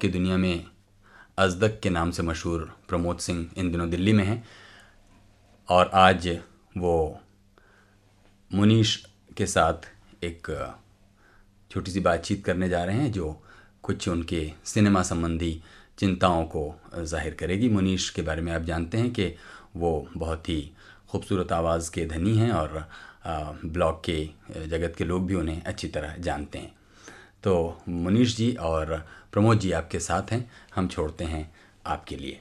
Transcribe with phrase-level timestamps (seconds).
[0.00, 0.64] की दुनिया में
[1.38, 4.42] अजदक के नाम से मशहूर प्रमोद सिंह इन दिनों दिल्ली में हैं।
[5.68, 6.28] और आज
[6.76, 7.20] वो
[8.50, 8.96] मुनीश
[9.36, 9.88] के साथ
[10.24, 10.48] एक
[11.70, 13.42] छोटी सी बातचीत करने जा रहे हैं, जो
[13.82, 15.62] कुछ उनके सिनेमा संबंधी
[15.98, 19.34] चिंताओं को ज़ाहिर करेगी। मुनीश के बारे में आप जानते हैं कि
[19.76, 20.60] वो बहुत ही
[21.10, 22.88] खूबसूरत आवाज़ के धनी हैं और
[23.66, 24.28] ब्लॉग के,
[24.66, 26.72] जगत के लोग भी उन्हें अच्छी तरह जानते हैं।
[27.44, 28.94] तो मुनीश जी और
[29.32, 31.50] प्रमोद जी आपके साथ हैं। हम छोड़ते हैं
[31.86, 32.40] आपके लिए।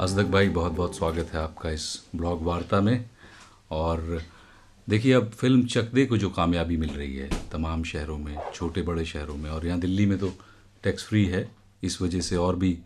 [0.00, 1.84] अजदक भाई बहुत बहुत स्वागत है आपका इस
[2.16, 3.04] ब्लॉग वार्ता में।
[3.70, 4.20] और
[4.86, 8.82] देखिए, अब फ़िल्म चक दे को जो कामयाबी मिल रही है, तमाम शहरों में छोटे
[8.82, 10.32] बड़े शहरों में, और यहाँ दिल्ली में तो
[10.84, 11.48] टैक्स फ्री है,
[11.82, 12.78] इस वजह से और भी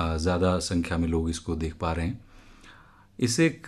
[0.00, 2.18] ज़्यादा संख्या में लोग इसको देख पा रहे हैं।
[3.20, 3.66] इस एक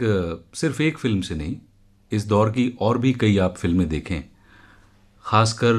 [0.54, 1.56] सिर्फ़ एक फ़िल्म से नहीं,
[2.12, 4.22] इस दौर की और भी कई आप फ़िल्में देखें,
[5.24, 5.74] ख़ासकर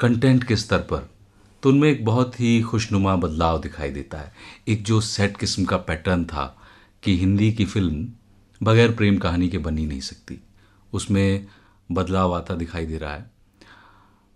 [0.00, 1.08] कंटेंट के स्तर पर
[1.62, 4.32] तो उनमें एक बहुत ही खुशनुमा बदलाव दिखाई देता है।
[4.68, 6.44] एक जो सेट किस्म का पैटर्न था
[7.02, 8.06] कि हिंदी की फ़िल्म
[8.60, 10.38] बगैर प्रेम कहानी के बनी नहीं सकती,
[10.92, 11.46] उसमें
[11.90, 13.30] बदलाव आता दिखाई दे रहा है।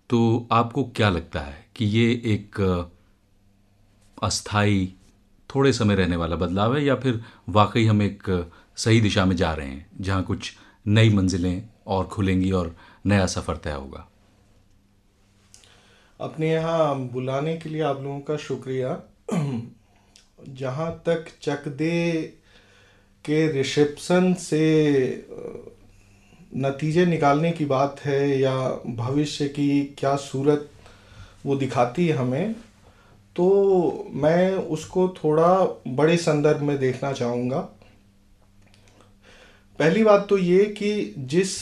[0.09, 2.59] तो आपको क्या लगता है कि ये एक,
[4.17, 4.93] अस्थाई
[5.55, 9.53] थोड़े समय रहने वाला बदलाव है, या फिर वाकई हम एक सही दिशा में जा
[9.53, 10.53] रहे हैं, जहाँ कुछ
[10.87, 14.07] नई मंजिलें और खुलेंगी और नया सफ़र तय होगा।
[16.21, 18.99] अपने यहाँ बुलाने के लिए आप लोगों का शुक्रिया।
[20.49, 22.21] जहाँ तक चक दे
[23.25, 24.63] के रिसेप्शन से
[26.55, 28.55] नतीजे निकालने की बात है या
[28.87, 30.69] भविष्य की क्या सूरत
[31.45, 32.55] वो दिखाती है हमें
[33.35, 37.59] तो मैं उसको थोड़ा बड़े संदर्भ में देखना चाहूँगा।
[39.79, 41.57] पहली बात तो ये कि जिस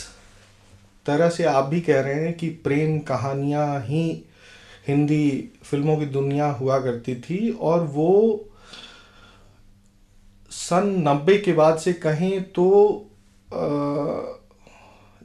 [1.06, 4.04] तरह से आप भी कह रहे हैं कि प्रेम कहानियाँ ही
[4.88, 8.44] हिंदी फ़िल्मों की दुनिया हुआ करती थी और वो
[10.50, 12.66] सन नब्बे के बाद से कहें तो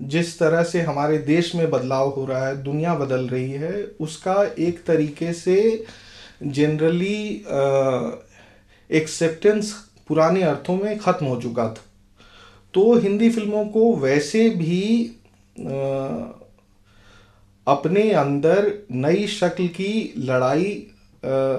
[0.01, 4.43] जिस तरह से हमारे देश में बदलाव हो रहा है, दुनिया बदल रही है, उसका
[4.59, 5.85] एक तरीके से
[6.41, 7.45] जनरली
[8.89, 9.71] एक्सेप्टेंस
[10.07, 11.83] पुराने अर्थों में ख़त्म हो चुका था।
[12.73, 15.11] तो हिंदी फ़िल्मों को वैसे भी
[15.57, 15.67] आ,
[17.67, 20.73] अपने अंदर नई शक्ल की लड़ाई
[21.25, 21.57] आ,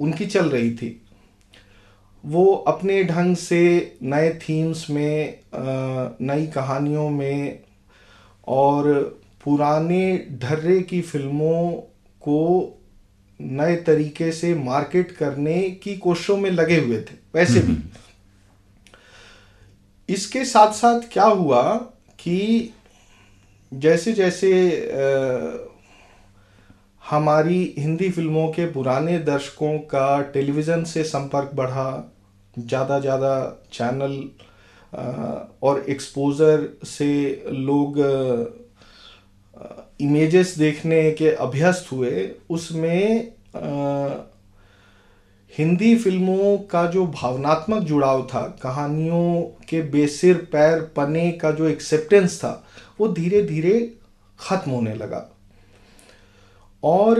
[0.00, 1.00] उनकी चल रही थी।
[2.24, 3.62] वो अपने ढंग से
[4.02, 5.38] नए थीम्स में
[6.20, 7.58] नई कहानियों में
[8.48, 8.92] और
[9.44, 11.72] पुराने ढर्रे की फ़िल्मों
[12.22, 12.38] को
[13.40, 17.76] नए तरीके से मार्केट करने की कोशिशों में लगे हुए थे वैसे भी।
[20.08, 21.62] इसके साथ साथ क्या हुआ
[22.20, 22.72] कि
[23.72, 24.50] जैसे जैसे
[24.92, 25.68] आ,
[27.02, 32.14] हमारी हिंदी फ़िल्मों के पुराने दर्शकों का टेलीविज़न से संपर्क बढ़ा
[32.56, 33.34] ज़्यादा ज़्यादा
[33.72, 34.22] चैनल
[35.62, 37.10] और एक्सपोज़र से
[37.50, 37.98] लोग
[40.00, 43.32] इमेजेस देखने के अभ्यस्त हुए, उसमें
[45.52, 52.38] हिंदी फ़िल्मों का जो भावनात्मक जुड़ाव था, कहानियों के बेसिर, पैर, पने का जो एक्सेप्टेंस
[52.38, 52.64] था,
[53.00, 53.80] वो धीरे धीरे
[54.38, 55.28] ख़त्म होने लगा।
[56.82, 57.18] और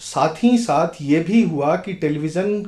[0.00, 2.60] साथ ही साथ ये भी हुआ कि टेलीविज़न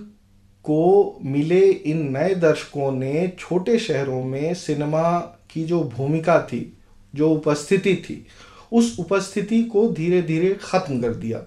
[0.64, 5.18] को मिले इन नए दर्शकों ने छोटे शहरों में सिनेमा
[5.50, 6.72] की जो भूमिका थी,
[7.14, 8.26] जो उपस्थिति थी
[8.72, 11.42] उस उपस्थिति को धीरे धीरे ख़त्म कर दिया।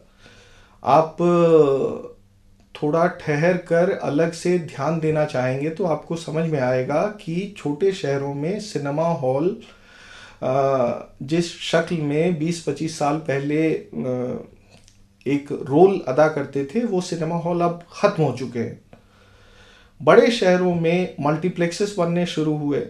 [0.83, 1.17] आप
[2.75, 7.91] थोड़ा ठहर कर अलग से ध्यान देना चाहेंगे तो आपको समझ में आएगा कि छोटे
[7.93, 9.55] शहरों में सिनेमा हॉल
[10.43, 13.67] जिस शक्ल में 20-25 साल पहले
[15.25, 18.81] एक रोल अदा करते थे, वो सिनेमा हॉल अब ख़त्म हो चुके हैं।
[20.01, 22.85] बड़े शहरों में मल्टीप्लेक्सेस बनने शुरू हुए।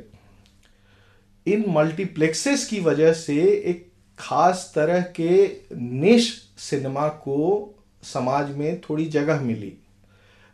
[1.45, 3.88] इन मल्टीप्लेक्सेस की वजह से एक
[4.19, 9.73] खास तरह के निश सिनेमा को समाज में थोड़ी जगह मिली।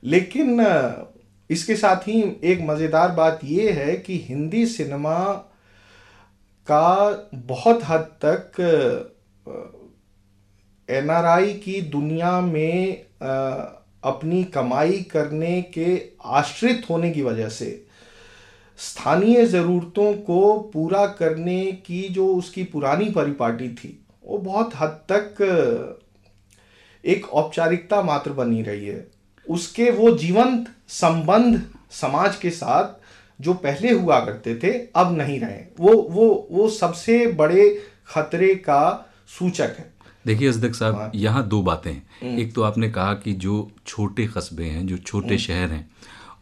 [0.04, 0.60] लेकिन
[1.50, 5.34] इसके साथ ही एक मज़ेदार बात ये है कि हिंदी सिनेमा
[6.68, 8.62] का बहुत हद तक
[10.90, 13.06] एनआरआई की दुनिया में
[14.04, 17.85] अपनी कमाई करने के आश्रित होने की वजह से
[18.80, 25.98] स्थानीय ज़रूरतों को पूरा करने की जो उसकी पुरानी परिपाटी थी वो बहुत हद तक
[27.04, 29.08] एक औपचारिकता मात्र बनी रही है।
[29.48, 31.62] उसके वो जीवंत संबंध
[31.92, 32.94] समाज के साथ
[33.40, 37.70] जो पहले हुआ करते थे अब नहीं रहे। वो वो वो सबसे बड़े
[38.08, 39.94] खतरे का सूचक है।
[40.26, 44.64] देखिए असदक साहब यहाँ दो बातें हैं। एक तो आपने कहा कि जो छोटे कस्बे
[44.64, 45.90] हैं जो छोटे शहर हैं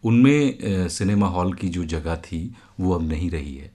[0.03, 3.71] उनमें सिनेमा हॉल की जो जगह थी, वो अब नहीं रही है।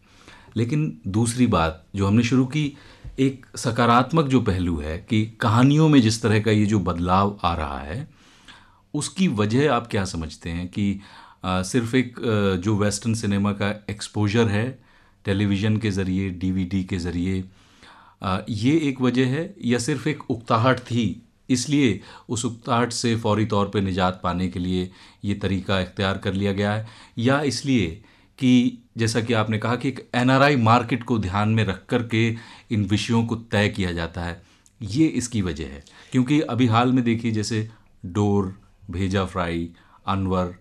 [0.56, 2.72] लेकिन दूसरी बात जो हमने शुरू की,
[3.18, 7.54] एक सकारात्मक जो पहलू है कि कहानियों में जिस तरह का ये जो बदलाव आ
[7.54, 8.08] रहा है,
[8.94, 11.00] उसकी वजह आप क्या समझते हैं कि
[11.46, 12.14] सिर्फ़ एक
[12.64, 14.78] जो वेस्टर्न सिनेमा का एक्सपोजर है,
[15.24, 17.44] टेलीविज़न के ज़रिए, डीवीडी के ज़रिए
[18.50, 21.04] ये एक वजह है या सिर्फ़ एक उकताहट थी
[21.48, 24.90] इसलिए उस उकताहट से फौरी तौर पर निजात पाने के लिए
[25.24, 26.86] ये तरीका इख्तियार कर लिया गया है।
[27.18, 27.88] या इसलिए
[28.38, 32.28] कि जैसा कि आपने कहा कि एक एनआरआई मार्केट को ध्यान में रख कर के
[32.70, 34.40] इन विषयों को तय किया जाता है,
[34.80, 37.68] ये इसकी वजह है। क्योंकि अभी हाल में देखिए, जैसे
[38.06, 38.54] डोर,
[38.90, 39.68] भेजा फ्राई,
[40.06, 40.54] अनवर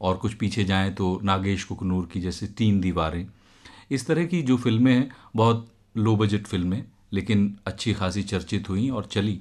[0.00, 3.26] और कुछ पीछे जाएँ तो नागेश कुकनूर की जैसे तीन दीवारें।
[3.90, 8.88] इस तरह की जो फ़िल्में हैं, बहुत लो बजट फ़िल्में, लेकिन अच्छी खासी चर्चित हुई
[8.90, 9.40] और चली।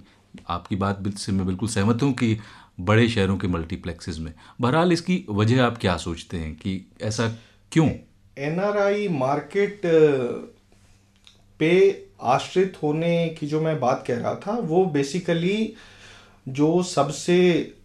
[0.49, 2.37] आपकी बात से मैं बिल्कुल सहमत हूँ कि
[2.79, 7.27] बड़े शहरों के मल्टीप्लेक्सेस में बहरहाल इसकी वजह आप क्या सोचते हैं कि ऐसा
[7.71, 7.89] क्यों
[8.37, 9.81] एनआरआई मार्केट
[11.59, 11.71] पे
[12.21, 15.73] आश्रित होने की जो मैं बात कह रहा था वो बेसिकली
[16.49, 17.37] जो सबसे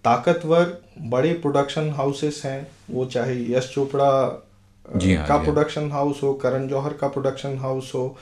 [0.05, 4.11] ताकतवर बड़े प्रोडक्शन हाउसेस हैं वो चाहे यश चोपड़ा
[4.97, 8.17] जी हाँ, का प्रोडक्शन। हाउस हो करण जौहर का प्रोडक्शन हाउस हो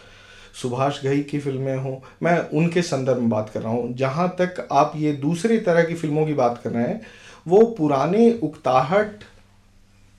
[0.54, 4.66] सुभाष घई की फ़िल्में हों मैं उनके संदर्भ में बात कर रहा हूँ। जहाँ तक
[4.72, 7.00] आप ये दूसरी तरह की फ़िल्मों की बात कर रहे हैं
[7.46, 9.25] वो पुराने उकताहट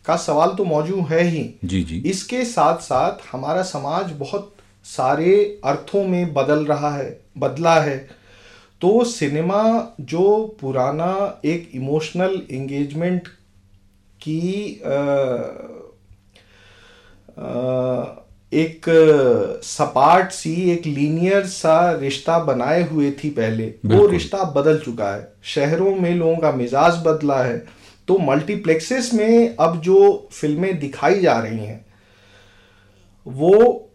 [0.05, 4.51] का सवाल तो मौजूद है ही। जी जी। इसके साथ साथ हमारा समाज बहुत
[4.85, 5.35] सारे
[5.65, 7.97] अर्थों में बदल रहा है बदला है।
[8.81, 13.27] तो सिनेमा जो पुराना एक इमोशनल एंगेजमेंट
[14.21, 14.89] की आ,
[17.39, 18.22] आ,
[18.53, 18.85] एक
[19.63, 25.27] सपाट सी एक लीनियर सा रिश्ता बनाए हुए थी पहले। वो रिश्ता बदल चुका है।
[25.43, 27.57] शहरों में लोगों का मिजाज बदला है।
[28.07, 31.85] तो मल्टीप्लेक्सेस में अब जो फ़िल्में दिखाई जा रही हैं
[33.25, 33.89] वो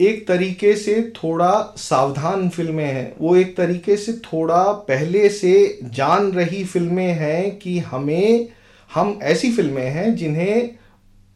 [0.00, 6.30] एक तरीके से थोड़ा सावधान फ़िल्में हैं। वो एक तरीके से थोड़ा पहले से जान
[6.32, 8.48] रही फ़िल्में हैं कि हमें
[8.90, 10.70] हम ऐसी फ़िल्में हैं जिन्हें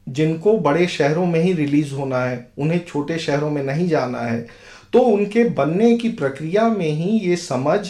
[0.07, 4.47] जिनको बड़े शहरों में ही रिलीज़ होना है उन्हें छोटे शहरों में नहीं जाना है
[4.93, 7.81] तो उनके बनने की प्रक्रिया में ही ये समझ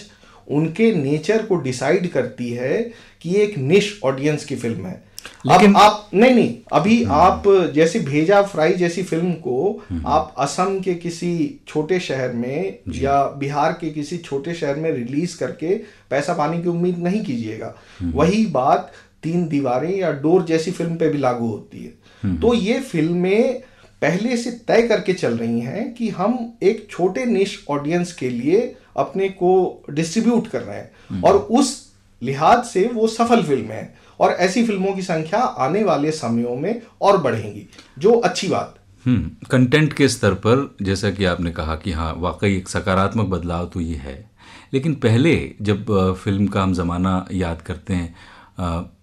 [0.48, 2.82] उनके नेचर को डिसाइड करती है
[3.20, 5.02] कि एक निश ऑडियंस की फ़िल्म है
[5.46, 7.42] लेकिन अब आप नहीं नहीं अभी हम्म। आप
[7.74, 13.22] जैसे भेजा फ्राई जैसी फ़िल्म को हम्म। आप असम के किसी छोटे शहर में या
[13.38, 15.76] बिहार के किसी छोटे शहर में रिलीज़ करके
[16.10, 18.92] पैसा पाने की उम्मीद नहीं कीजिएगा हम्म। वही बात
[19.22, 21.92] तीन दीवारें या डोर जैसी फ़िल्म पे भी लागू होती है।
[22.24, 23.62] तो ये फ़िल्में
[24.02, 28.74] पहले से तय करके चल रही हैं कि हम एक छोटे निश ऑडियंस के लिए
[28.96, 29.52] अपने को
[29.90, 31.92] डिस्ट्रीब्यूट कर रहे हैं। हम्म। और उस
[32.22, 36.82] लिहाज से वो सफल फ़िल्में हैं और ऐसी फ़िल्मों की संख्या आने वाले समयों में
[37.00, 41.92] और बढ़ेंगी जो अच्छी बात। हम्म। कंटेंट के स्तर पर जैसा कि आपने कहा कि
[41.92, 44.30] हाँ वाकई एक सकारात्मक बदलाव तो ये है।
[44.74, 45.90] लेकिन पहले जब
[46.24, 48.14] फ़िल्म का हम ज़माना याद करते हैं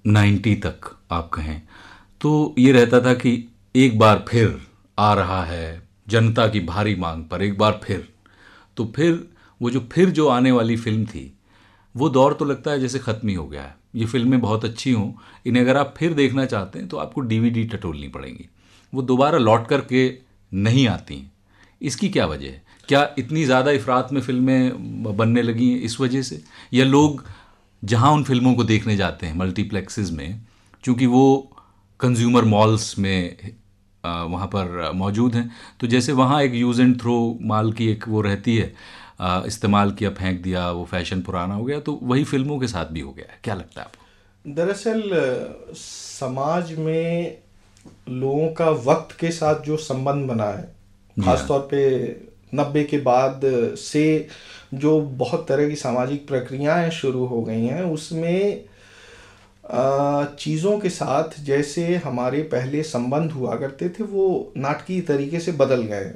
[0.08, 1.62] नाइन्टी तक आप कहें
[2.22, 3.32] तो ये रहता था कि
[3.76, 4.60] एक बार फिर
[4.98, 8.08] आ रहा है, जनता की भारी मांग पर एक बार फिर।
[8.78, 9.28] तो फिर,
[9.62, 11.34] वो जो फिर जो आने वाली फ़िल्म थी,
[11.96, 14.92] वो दौर तो लगता है जैसे ख़त्म ही हो गया है। ये फ़िल्में बहुत अच्छी
[14.92, 15.12] हों,
[15.46, 18.48] इन्हें अगर आप फिर देखना चाहते हैं तो आपको डीवीडी टटोलनी पड़ेंगी।
[18.94, 20.08] वो दोबारा लौट कर के
[20.52, 21.26] नहीं आती
[21.82, 22.64] इसकी क्या वजह है?
[22.90, 26.42] क्या इतनी ज़्यादा इफ़रात में फ़िल्में बनने लगी हैं इस वजह से?
[26.74, 27.24] या लोग
[27.84, 30.42] जहाँ उन फ़िल्मों को देखने जाते हैं, मल्टीप्लेक्सेस में
[30.84, 31.52] चूँकि वो
[32.00, 33.38] कंज्यूमर मॉल्स में
[34.04, 38.22] वहाँ पर मौजूद हैं। तो जैसे वहाँ एक यूज़ एंड थ्रो माल की एक वो
[38.22, 38.74] रहती है
[39.48, 43.00] इस्तेमाल किया फेंक दिया वो फ़ैशन पुराना हो गया तो वही फ़िल्मों के साथ भी
[43.00, 44.06] हो गया है। क्या लगता है आपको?
[44.46, 45.02] दरअसल
[45.76, 47.38] समाज में
[48.10, 50.64] लोगों का वक्त के साथ जो संबंध बना है
[51.18, 51.82] खासतौर हाँ। पे
[52.56, 53.42] नब्बे के बाद
[53.78, 54.06] से
[54.74, 58.64] जो बहुत तरह की सामाजिक प्रक्रियाएँ शुरू हो गई हैं उसमें
[59.70, 65.82] चीज़ों के साथ जैसे हमारे पहले संबंध हुआ करते थे वो नाटकीय तरीके से बदल
[65.84, 66.12] गए।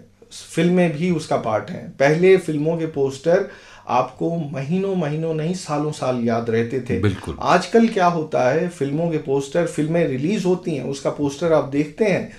[0.55, 3.47] फ़िल्में भी उसका पार्ट हैं। पहले फ़िल्मों के पोस्टर
[3.89, 9.09] आपको महीनों महीनों नहीं सालों साल याद रहते थे। बिल्कुल। आजकल क्या होता है फ़िल्मों
[9.11, 12.31] के पोस्टर फ़िल्में रिलीज़ होती हैं उसका पोस्टर आप देखते हैं।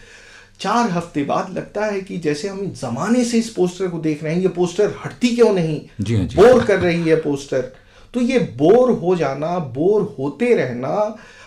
[0.60, 4.34] चार हफ़्ते बाद लगता है कि जैसे हम जमाने से इस पोस्टर को देख रहे
[4.34, 5.80] हैं ये पोस्टर हटती क्यों नहीं?
[6.00, 7.72] जी हाँ जी बोर कर रही है पोस्टर।
[8.14, 10.94] तो ये बोर हो जाना बोर होते रहना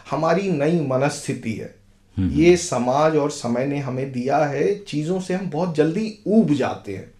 [0.10, 1.76] हमारी नई मनस्थिति है।
[2.18, 6.96] ये समाज और समय ने हमें दिया है चीज़ों से हम बहुत जल्दी ऊब जाते
[6.96, 7.12] हैं।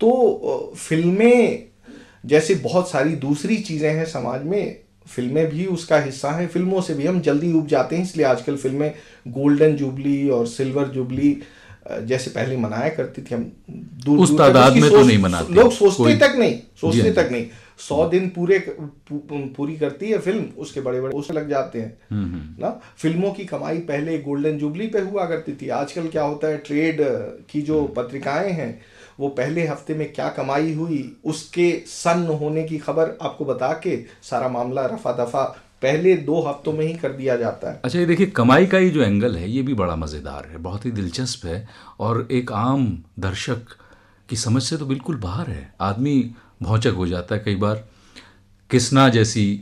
[0.00, 1.66] तो फ़िल्में
[2.26, 6.94] जैसे बहुत सारी दूसरी चीज़ें हैं समाज में फ़िल्में भी उसका हिस्सा हैं फ़िल्मों से
[6.94, 8.92] भी हम जल्दी उब जाते हैं इसलिए आजकल फ़िल्में
[9.28, 11.36] गोल्डन जुबली और सिल्वर जुबली
[12.02, 13.50] जैसे पहले मनाया करती थी हम
[14.04, 17.46] दूर उस दूर तादाद में तो नहीं मनाते। लोग सोचते तक नहीं सोचते तक नहीं।
[17.80, 18.58] सौ दिन पूरे
[19.10, 21.98] पूरी करती है फ़िल्म उसके बड़े बड़े उससे लग जाते हैं
[22.60, 22.70] ना?
[22.96, 26.98] फ़िल्मों की कमाई पहले गोल्डन जुबली पे हुआ करती थी आजकल क्या होता है ट्रेड
[27.50, 28.70] की जो पत्रिकाएँ हैं
[29.20, 33.96] वो पहले हफ़्ते में क्या कमाई हुई उसके सन होने की खबर आपको बता के
[34.22, 35.42] सारा मामला रफा दफ़ा
[35.82, 38.90] पहले दो हफ्तों में ही कर दिया जाता है। अच्छा ये देखिए कमाई का ही
[38.90, 41.66] जो एंगल है ये भी बड़ा मज़ेदार है बहुत ही दिलचस्प है
[42.00, 42.86] और एक आम
[43.18, 43.74] दर्शक
[44.28, 46.14] की समझ से तो बिल्कुल बाहर है। आदमी
[46.60, 47.84] भौचक हो जाता है कई बार।
[48.70, 49.60] किसना जैसी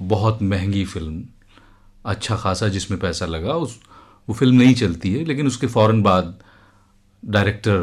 [0.00, 1.24] बहुत महँगी फ़िल्म
[2.04, 3.78] अच्छा खासा जिसमें पैसा लगा, उस,
[4.28, 6.38] वो फ़िल्म नहीं चलती है, लेकिन उसके फ़ौरन बाद
[7.22, 7.78] डायरेक्टर,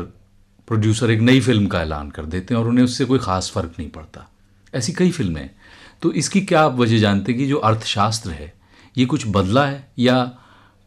[0.68, 3.74] प्रोड्यूसर एक नई फ़िल्म का ऐलान कर देते हैं और उन्हें उससे कोई ख़ास फ़र्क
[3.80, 4.28] नहीं पड़ता।
[4.74, 5.56] ऐसी कई फ़िल्में हैं।
[6.02, 8.54] तो इसकी क्या आप वजह जानते कि जो अर्थशास्त्र है,
[8.98, 9.88] ये कुछ बदला है?
[10.00, 10.24] या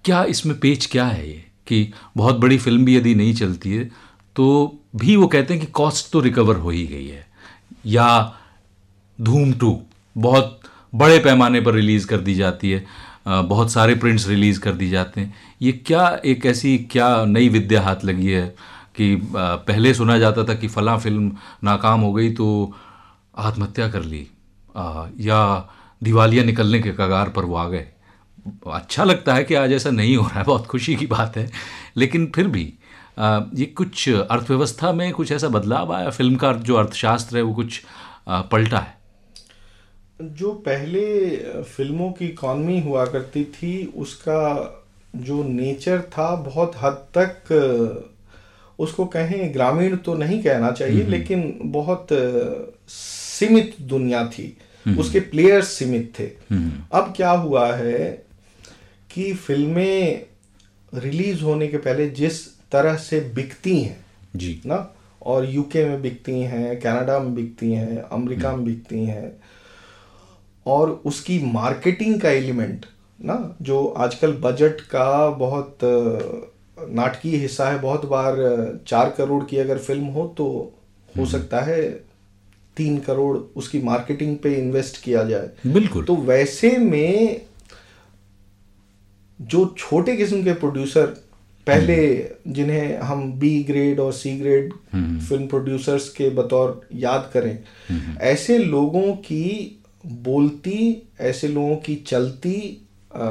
[0.05, 3.91] क्या इसमें पेच क्या है ये, कि बहुत बड़ी फ़िल्म भी यदि नहीं चलती है
[4.37, 7.27] तो भी वो कहते हैं कि कॉस्ट तो रिकवर हो ही गई है।
[7.85, 8.35] या
[9.19, 9.79] धूम टू,
[10.17, 10.61] बहुत
[10.95, 12.85] बड़े पैमाने पर रिलीज़ कर दी जाती है
[13.27, 17.83] बहुत सारे प्रिंट्स रिलीज़ कर दी जाते हैं। ये क्या एक ऐसी, क्या नई विद्या
[17.83, 18.47] हाथ लगी है
[18.97, 21.33] कि पहले सुना जाता था कि फ़लाँ फ़िल्म
[21.65, 22.75] नाकाम हो गई तो
[23.39, 24.27] आत्महत्या कर ली
[25.21, 25.69] या
[26.03, 27.87] दिवालिया निकलने के कगार पर वो आ गए।
[28.67, 31.51] अच्छा लगता है कि आज ऐसा नहीं हो रहा है, बहुत खुशी की बात है,
[31.97, 32.73] लेकिन फिर भी
[33.19, 36.11] ये कुछ अर्थव्यवस्था में कुछ ऐसा बदलाव आया?
[36.11, 37.81] फ़िल्म का जो अर्थशास्त्र है वो कुछ
[38.29, 38.95] पलटा है?
[40.23, 44.79] जो पहले फ़िल्मों की इकॉनमी हुआ करती थी उसका
[45.17, 47.53] जो नेचर था बहुत हद तक
[48.79, 52.07] उसको कहें ग्रामीण तो नहीं कहना चाहिए लेकिन बहुत
[52.89, 54.57] सीमित दुनिया थी।
[54.99, 56.25] उसके प्लेयर्स सीमित थे।
[56.93, 58.25] अब क्या हुआ है
[59.11, 60.27] कि फ़िल्में
[60.95, 62.41] रिलीज़ होने के पहले जिस
[62.73, 64.05] तरह से बिकती हैं
[64.37, 64.95] जी। ना?
[65.23, 69.33] और यूके में बिकती हैं कनाडा में बिकती हैं अमेरिका में बिकती हैं।
[70.67, 72.87] और उसकी मार्केटिंग का एलिमेंट
[73.25, 73.57] ना?
[73.63, 75.79] जो आजकल बजट का बहुत
[76.91, 78.37] नाटकीय हिस्सा है बहुत बार
[78.87, 80.47] चार करोड़ की अगर फ़िल्म हो तो
[81.17, 81.83] हो सकता है
[82.77, 87.41] तीन करोड़ उसकी मार्केटिंग पे इन्वेस्ट किया जाए। बिल्कुल। तो वैसे में
[89.41, 91.15] जो छोटे किस्म के प्रोड्यूसर
[91.67, 94.73] पहले जिन्हें हम बी ग्रेड और सी ग्रेड
[95.29, 97.59] फ़िल्म प्रोड्यूसर्स के बतौर याद करें
[98.21, 102.83] ऐसे लोगों की बोलती ऐसे लोगों की चलती
[103.15, 103.25] अ,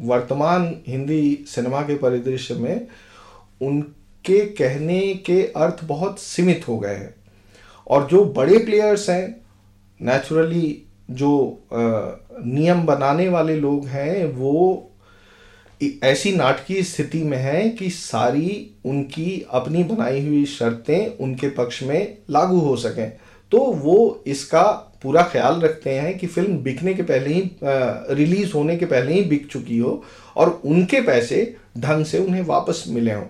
[0.00, 2.86] वर्तमान हिंदी सिनेमा के परिदृश्य में
[3.62, 7.14] उनके कहने के अर्थ बहुत सीमित हो गए हैं।
[7.88, 9.40] और जो बड़े प्लेयर्स हैं
[10.02, 11.76] नेचुरली जो अ,
[12.44, 14.89] नियम बनाने वाले लोग हैं वो
[16.04, 22.16] ऐसी नाटकीय स्थिति में है कि सारी उनकी अपनी बनाई हुई शर्तें उनके पक्ष में
[22.30, 23.10] लागू हो सकें।
[23.52, 24.62] तो वो इसका
[25.02, 27.50] पूरा ख्याल रखते हैं कि फ़िल्म बिकने के पहले ही
[28.14, 30.02] रिलीज़ होने के पहले ही बिक चुकी हो
[30.36, 31.42] और उनके पैसे
[31.78, 33.24] ढंग से उन्हें वापस मिले हों।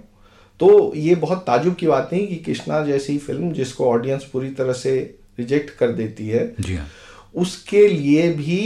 [0.60, 4.72] तो ये बहुत ताजुब की बात नहीं कि कृष्णा जैसी फ़िल्म जिसको ऑडियंस पूरी तरह
[4.72, 4.96] से
[5.38, 6.86] रिजेक्ट कर देती है जी हाँ।
[7.34, 8.62] उसके लिए भी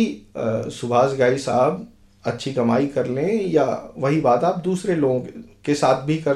[0.70, 1.86] सुभाष घाई साहब
[2.24, 5.20] अच्छी कमाई कर लें या वही बात आप दूसरे लोगों
[5.64, 6.34] के- साथ भी कर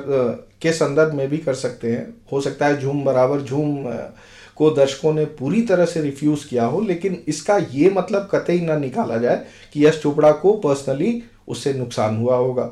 [0.62, 3.84] के संदर्भ में भी कर सकते हैं। हो सकता है झूम बराबर झूम
[4.56, 8.76] को दर्शकों ने पूरी तरह से रिफ्यूज किया हो लेकिन इसका ये मतलब कतई ना
[8.76, 12.64] निकाला जाए कि यश चोपड़ा को पर्सनली उससे नुकसान हुआ होगा।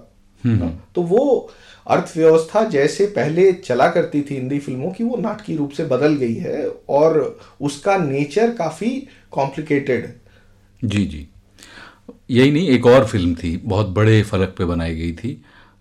[0.95, 1.51] तो वो
[1.87, 6.35] अर्थव्यवस्था जैसे पहले चला करती थी हिंदी फ़िल्मों की वो नाटकीय रूप से बदल गई
[6.35, 10.15] है और उसका नेचर काफ़ी कॉम्प्लिकेटेड
[10.85, 11.29] जी जी।
[12.31, 15.33] यही नहीं एक और फ़िल्म थी बहुत बड़े फलक पे बनाई गई थी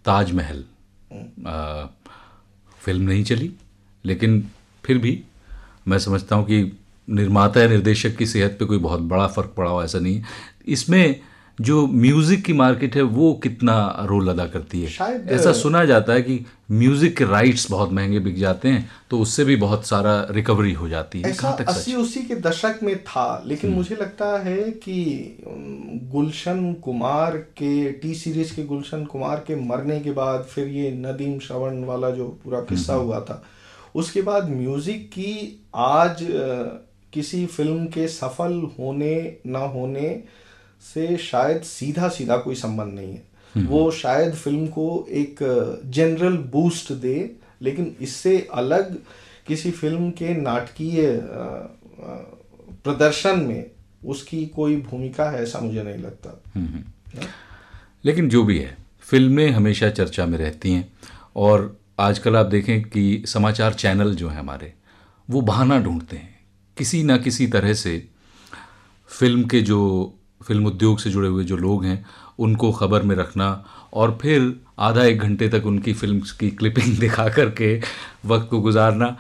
[0.06, 0.64] ताजमहल।
[2.80, 3.52] फ़िल्म नहीं चली
[4.06, 4.44] लेकिन
[4.84, 5.22] फिर भी
[5.88, 6.62] मैं समझता हूँ कि
[7.08, 10.24] निर्माता या निर्देशक की सेहत पे कोई बहुत बड़ा फ़र्क पड़ा हो ऐसा नहीं है।
[10.68, 11.20] इसमें
[11.62, 14.90] जो म्यूज़िक की मार्केट है वो कितना रोल अदा करती है?
[14.90, 19.20] शायद- ऐसा सुना जाता है कि म्यूज़िक के राइट्स बहुत महँगे बिक जाते हैं तो
[19.20, 22.96] उससे भी बहुत सारा रिकवरी हो जाती है। ऐसा तक अस्सी उसी के दशक में
[23.04, 24.98] था लेकिन मुझे लगता है कि
[26.12, 31.40] गुलशन कुमार के टी सीरीज़ के गुलशन कुमार के मरने के बाद फिर ये नदीम
[31.40, 33.44] श्रवण वाला जो पूरा किस्सा हुआ था
[33.96, 35.32] उसके बाद म्यूज़िक की
[35.76, 36.18] आज
[37.14, 40.24] किसी फ़िल्म के सफल होने ना होने
[40.86, 45.38] से शायद सीधा सीधा कोई संबंध नहीं है। वो शायद फ़िल्म को एक
[45.96, 47.20] जनरल बूस्ट दे
[47.62, 48.98] लेकिन इससे अलग
[49.48, 51.02] किसी फ़िल्म के नाटकीय
[52.84, 53.66] प्रदर्शन में
[54.06, 56.42] उसकी कोई भूमिका है ऐसा मुझे नहीं लगता।
[58.06, 60.88] लेकिन जो भी है फ़िल्में हमेशा चर्चा में रहती हैं
[61.36, 64.74] और आजकल आप देखें कि समाचार चैनल जो हैं हमारे
[65.30, 66.34] वो बहाना ढूंढते हैं।
[66.78, 67.98] किसी ना किसी तरह से
[69.10, 69.80] फ़िल्म के जो
[70.44, 72.06] फ़िल्म उद्योग से जुड़े हुए जो लोग हैं
[72.40, 77.30] उनको खबर में रखना और फिर आधा एक घंटे तक उनकी फ़िल्म की क्लिपिंग दिखा
[77.30, 77.82] करके
[78.26, 79.18] वक्त को गुजारना।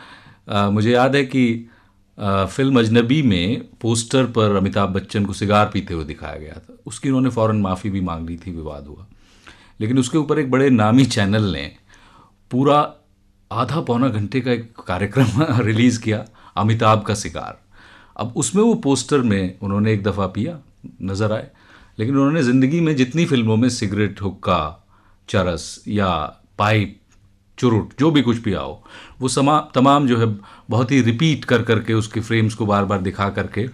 [0.50, 1.70] अ, मुझे याद है कि
[2.18, 6.78] अ, फ़िल्म अजनबी में पोस्टर पर अमिताभ बच्चन को सिगार पीते हुए दिखाया गया था।
[6.88, 9.08] उसकी उन्होंने फ़ौरन माफ़ी भी मांग ली थी विवाद हुआ।
[9.82, 11.76] लेकिन उसके ऊपर एक बड़े नामी चैनल ने
[12.52, 12.94] पूरा
[13.52, 15.26] आधा पौना घंटे का एक कार्यक्रम
[15.60, 16.26] रिलीज़ किया
[16.58, 17.60] अमिताभ का सिगार।
[18.18, 20.60] अब उसमें वो पोस्टर में उन्होंने एक दफ़ा पिया
[21.02, 21.48] नज़र आए।
[22.00, 24.60] लेकिन उन्होंने ज़िंदगी में जितनी फ़िल्मों में सिगरेट हुक्का
[25.30, 26.12] चरस या
[26.58, 27.00] पाइप
[27.58, 28.84] चुरुट जो भी कुछ पिया हो
[29.22, 30.26] वो समा तमाम जो है
[30.70, 33.68] बहुत ही रिपीट कर करके उसके फ्रेम्स को बार बार दिखा करके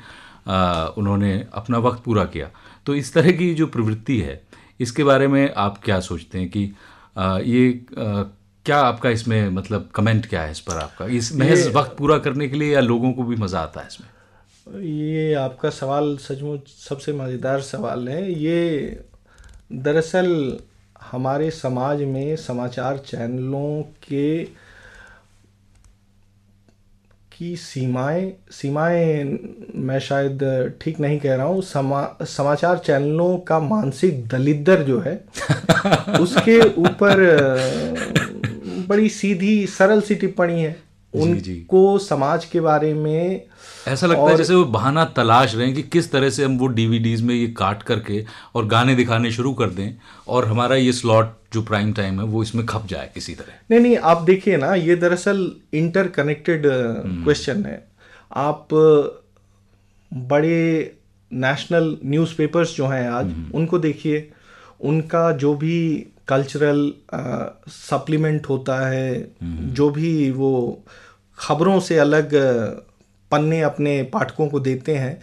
[0.47, 2.49] आ, उन्होंने अपना वक्त पूरा किया।
[2.85, 4.41] तो इस तरह की जो प्रवृत्ति है
[4.79, 6.71] इसके बारे में आप क्या सोचते हैं कि
[7.17, 8.23] आ, ये आ,
[8.65, 11.05] क्या आपका इसमें मतलब कमेंट क्या है इस पर आपका?
[11.07, 14.07] इस महज वक्त पूरा करने के लिए या लोगों को भी मज़ा आता है इसमें?
[14.75, 19.03] ये आपका सवाल सचमुच सबसे मज़ेदार सवाल है ये
[19.71, 20.59] दरअसल
[21.01, 24.43] हमारे समाज में समाचार चैनलों के
[27.37, 29.23] की सीमाएँ सीमाएँ
[29.75, 30.39] मैं शायद
[30.81, 35.15] ठीक नहीं कह रहा हूँ समा समाचार चैनलों का मानसिक दलिद्र जो है
[36.19, 37.15] उसके ऊपर
[38.87, 43.41] बड़ी सीधी सरल सी टिप्पणी है। उनको समाज के बारे में
[43.87, 46.67] ऐसा लगता है जैसे वो बहाना तलाश रहे हैं कि किस तरह से हम वो
[46.75, 48.23] डीवीडीज में ये काट करके
[48.55, 49.93] और गाने दिखाने शुरू कर दें
[50.27, 53.79] और हमारा ये स्लॉट जो प्राइम टाइम है वो इसमें खप जाए किसी तरह। नहीं
[53.79, 57.83] नहीं आप देखिए ना ये दरअसल इंटरकनेक्टेड क्वेश्चन है।
[58.31, 58.67] आप
[60.11, 60.95] बड़े
[61.31, 64.29] नेशनल न्यूज़पेपर्स जो हैं आज उनको देखिए
[64.81, 65.77] उनका जो भी
[66.27, 66.91] कल्चरल
[67.69, 69.31] सप्लीमेंट होता है
[69.73, 70.51] जो भी वो
[71.41, 72.29] खबरों से अलग
[73.31, 75.21] पन्ने अपने पाठकों को देते हैं।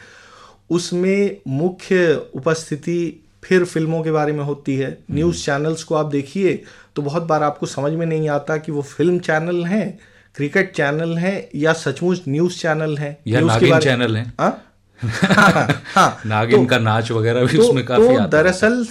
[0.70, 6.64] उसमें मुख्य उपस्थिति फिर फ़िल्मों के बारे में होती है। न्यूज़ चैनल्स को आप देखिए
[6.96, 9.98] तो बहुत बार आपको समझ में नहीं आता कि वो फ़िल्म चैनल हैं
[10.35, 14.64] क्रिकेट चैनल हैं या सचमुच न्यूज़ चैनल हैं। या न्यूज़ नागिन चैनल हैं। हाँ?
[15.02, 18.87] हाँ, हाँ नागिन का नाच वगैरह भी तो, उसमें काफ़ी तो आता है। दरअसल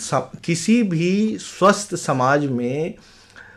[0.45, 2.93] किसी भी स्वस्थ समाज में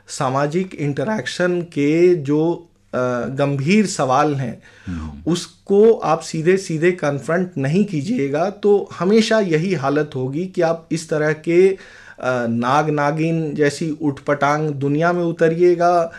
[0.08, 8.88] सामाजिक इंटरेक्शन के जो गंभीर सवाल हैं। उसको आप सीधे सीधे कन्फ्रंट नहीं कीजिएगा तो
[8.98, 11.76] हमेशा यही हालत होगी कि आप इस तरह के
[12.22, 16.12] नाग नागिन जैसी उठपटांग दुनिया में उतरिएगा।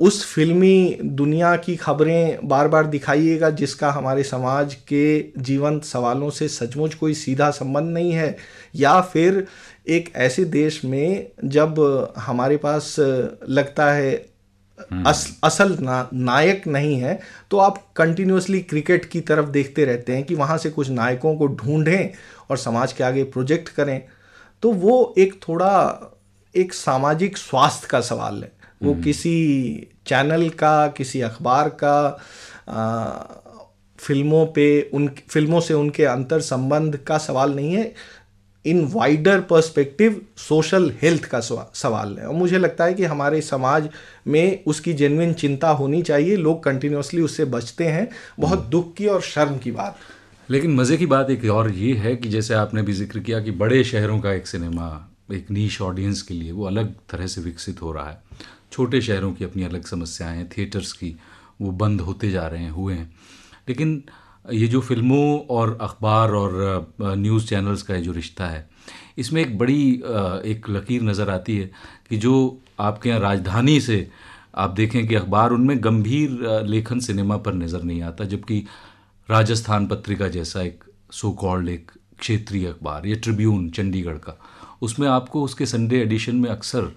[0.00, 6.48] उस फिल्मी दुनिया की खबरें बार बार दिखाइएगा जिसका हमारे समाज के जीवंत सवालों से
[6.48, 8.36] सचमुच कोई सीधा संबंध नहीं है।
[8.74, 9.46] या फिर
[9.88, 11.80] एक ऐसे देश में जब
[12.18, 14.12] हमारे पास लगता है
[15.06, 17.18] अस, असल ना, नायक नहीं है
[17.50, 21.46] तो आप कंटिन्यूसली क्रिकेट की तरफ़ देखते रहते हैं कि वहाँ से कुछ नायकों को
[21.46, 22.10] ढूंढें
[22.50, 24.02] और समाज के आगे प्रोजेक्ट करें।
[24.62, 25.72] तो वो एक थोड़ा
[26.54, 31.98] एक सामाजिक स्वास्थ्य का सवाल है। वो किसी चैनल का किसी अखबार का
[32.68, 33.18] आ,
[33.98, 37.92] फ़िल्मों पे उन फ़िल्मों से उनके अंतर संबंध का सवाल नहीं है।
[38.64, 43.88] In wider perspective social health का सवाल है। और मुझे लगता है कि हमारे समाज
[44.26, 48.08] में उसकी जेनविन चिंता होनी चाहिए। लोग कंटिन्यूसली उससे बचते हैं।
[48.40, 49.96] बहुत दुख की और शर्म की बात।
[50.48, 53.50] लेकिन मज़े की बात एक और ये है कि जैसे आपने भी ज़िक्र किया कि
[53.50, 57.82] बड़े शहरों का एक सिनेमा एक नीश ऑडियंस के लिए वो अलग तरह से विकसित
[57.82, 58.22] हो रहा है।
[58.72, 61.14] छोटे शहरों की अपनी अलग समस्याएँ हैं थिएटर्स की
[61.60, 63.12] वो बंद होते जा रहे हैं हुए हैं।
[63.68, 64.02] लेकिन
[64.52, 68.68] ये जो फ़िल्मों और अखबार और न्यूज़ चैनल्स का जो रिश्ता है,
[69.18, 69.90] इसमें एक बड़ी
[70.44, 71.70] एक लकीर नज़र आती है
[72.08, 74.08] कि जो आपके यहाँ राजधानी से
[74.56, 78.64] आप देखें कि अखबार उनमें गंभीर लेखन सिनेमा पर नज़र नहीं आता, जबकि
[79.28, 84.38] राजस्थान पत्रिका जैसा एक सो कॉल्ड एक क्षेत्रीय अखबार, या ट्रिब्यून चंडीगढ़ का,
[84.82, 86.92] उसमें आपको उसके संडे एडिशन में अक्सर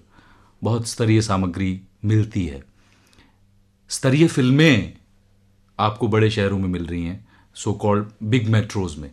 [0.61, 2.63] बहुत स्तरीय सामग्री मिलती है।
[3.89, 4.93] स्तरीय फ़िल्में
[5.79, 9.11] आपको बड़े शहरों में मिल रही हैं सो कॉल्ड बिग मेट्रोज में।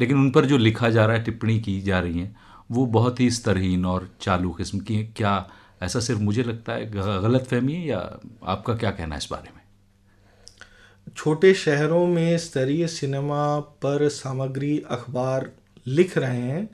[0.00, 2.36] लेकिन उन पर जो लिखा जा रहा है, टिप्पणी की जा रही हैं,
[2.70, 5.50] वो बहुत ही स्तरहीन और चालू किस्म की हैं। क्या
[5.82, 9.50] ऐसा सिर्फ़ मुझे लगता है गलत फहमी है या आपका क्या कहना है इस बारे
[9.56, 9.60] में?
[11.16, 15.50] छोटे शहरों में स्तरीय सिनेमा पर सामग्री अखबार
[15.86, 16.68] लिख रहे हैं,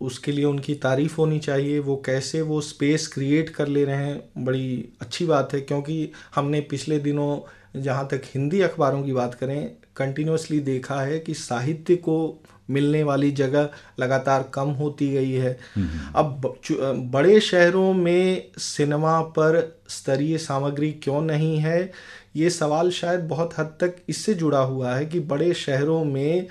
[0.00, 4.44] उसके लिए उनकी तारीफ़ होनी चाहिए, वो कैसे वो स्पेस क्रिएट कर ले रहे हैं,
[4.44, 7.38] बड़ी अच्छी बात है, क्योंकि हमने पिछले दिनों
[7.76, 13.30] जहाँ तक हिंदी अखबारों की बात करें कंटिन्यूसली देखा है कि साहित्य को मिलने वाली
[13.30, 13.68] जगह
[14.00, 15.58] लगातार कम होती गई है।
[16.14, 16.54] अब
[17.12, 21.92] बड़े शहरों में सिनेमा पर स्तरीय सामग्री क्यों नहीं है?
[22.36, 26.46] ये सवाल शायद बहुत हद तक इससे जुड़ा हुआ है कि बड़े शहरों में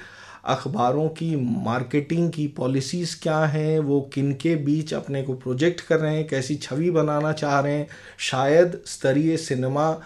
[0.45, 3.79] अखबारों की मार्केटिंग की पॉलिसीज़ क्या हैं?
[3.79, 6.27] वो किन के बीच अपने को प्रोजेक्ट कर रहे हैं?
[6.27, 7.87] कैसी छवि बनाना चाह रहे हैं?
[8.17, 10.01] शायद स्तरीय सिनेमा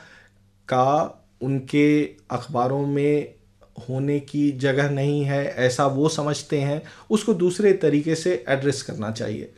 [0.69, 3.34] का उनके अखबारों में
[3.89, 9.12] होने की जगह नहीं है ऐसा वो समझते हैं उसको दूसरे तरीके से एड्रेस करना
[9.12, 9.51] चाहिए।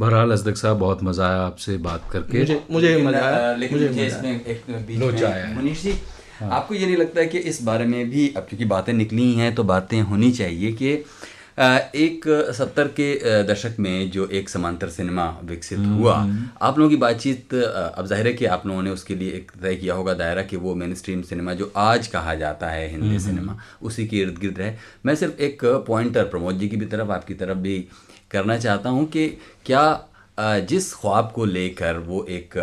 [0.00, 4.06] बहरहाल अजदक साहब बहुत मज़ा आया आपसे बात करके। मुझे मुझे मज़ा आया। लेकिन मुझे
[4.06, 5.94] इसमें एक बीच में मुनीश जी
[6.40, 9.32] हाँ। आपको ये नहीं लगता है कि इस बारे में भी अब क्योंकि बातें निकली
[9.34, 11.04] हैं तो बातें होनी चाहिए कि
[11.58, 12.24] एक
[12.56, 16.16] सत्तर के दशक में जो एक समांतर सिनेमा विकसित हम्म, हुआ।
[16.62, 19.76] आप लोगों की बातचीत अब ज़ाहिर है कि आप लोगों ने उसके लिए एक तय
[19.76, 23.18] किया होगा दायरा कि वो मेन स्ट्रीम सिनेमा जो आज कहा जाता है हिंदी हम्म,
[23.18, 24.74] सिनेमा उसी के इर्द गिर्द रहे
[25.06, 27.78] मैं सिर्फ़ एक पॉइंटर प्रमोद जी की भी तरफ़ आपकी तरफ़ भी
[28.30, 29.26] करना चाहता हूँ कि
[29.66, 29.86] क्या
[30.38, 32.54] जिस ख्वाब को लेकर वो एक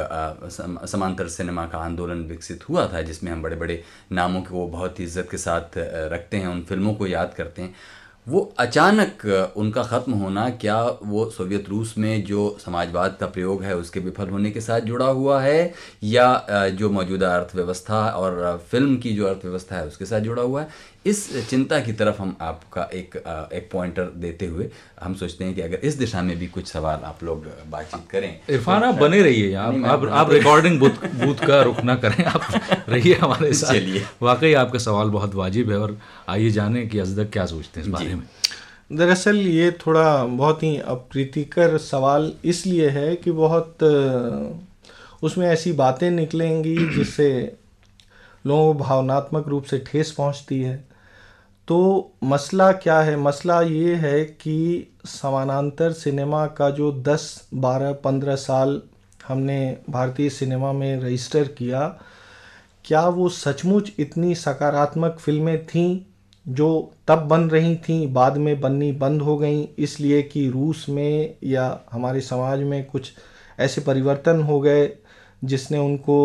[0.85, 5.03] समांतर सिनेमा का आंदोलन विकसित हुआ था जिसमें हम बड़े बड़े नामों को बहुत ही
[5.03, 5.77] इज़्ज़त के साथ
[6.13, 7.75] रखते हैं उन फ़िल्मों को याद करते हैं
[8.27, 9.25] वो अचानक
[9.57, 14.29] उनका ख़त्म होना क्या वो सोवियत रूस में जो समाजवाद का प्रयोग है उसके विफल
[14.29, 15.73] होने के साथ जुड़ा हुआ है?
[16.03, 20.67] या जो मौजूदा अर्थव्यवस्था और फ़िल्म की जो अर्थव्यवस्था है उसके साथ जुड़ा हुआ है?
[21.05, 23.15] इस चिंता की तरफ़ हम आपका एक
[23.53, 24.69] एक पॉइंटर देते हुए
[25.03, 28.39] हम सोचते हैं कि अगर इस दिशा में भी कुछ सवाल आप लोग बातचीत करें
[28.49, 32.47] इरफान आप बने रहिए आप आप, आप रिकॉर्डिंग बूथ बूथ का रुख ना करें। आप
[32.89, 35.97] रहिए हमारे साथ। चलिए। वाकई आपका सवाल बहुत वाजिब है और
[36.29, 38.23] आइए जाने कि अजदक क्या सोचते हैं इस बारे में।
[38.91, 43.83] दरअसल ये थोड़ा बहुत ही अप्रीतिकर सवाल इसलिए है कि बहुत
[45.23, 47.29] उसमें ऐसी बातें निकलेंगी जिससे
[48.47, 50.92] लोगों को भावनात्मक रूप से ठेस पहुँचती है।
[51.67, 53.15] तो मसला क्या है?
[53.17, 58.81] मसला ये है कि समानांतर सिनेमा का जो 10, 12, 15 साल
[59.27, 61.87] हमने भारतीय सिनेमा में रजिस्टर किया
[62.85, 65.99] क्या वो सचमुच इतनी सकारात्मक फ़िल्में थीं
[66.45, 66.69] जो
[67.07, 71.67] तब बन रही थीं बाद में बननी बंद हो गई इसलिए कि रूस में या
[71.91, 73.11] हमारे समाज में कुछ
[73.59, 74.89] ऐसे परिवर्तन हो गए
[75.43, 76.17] जिसने उनको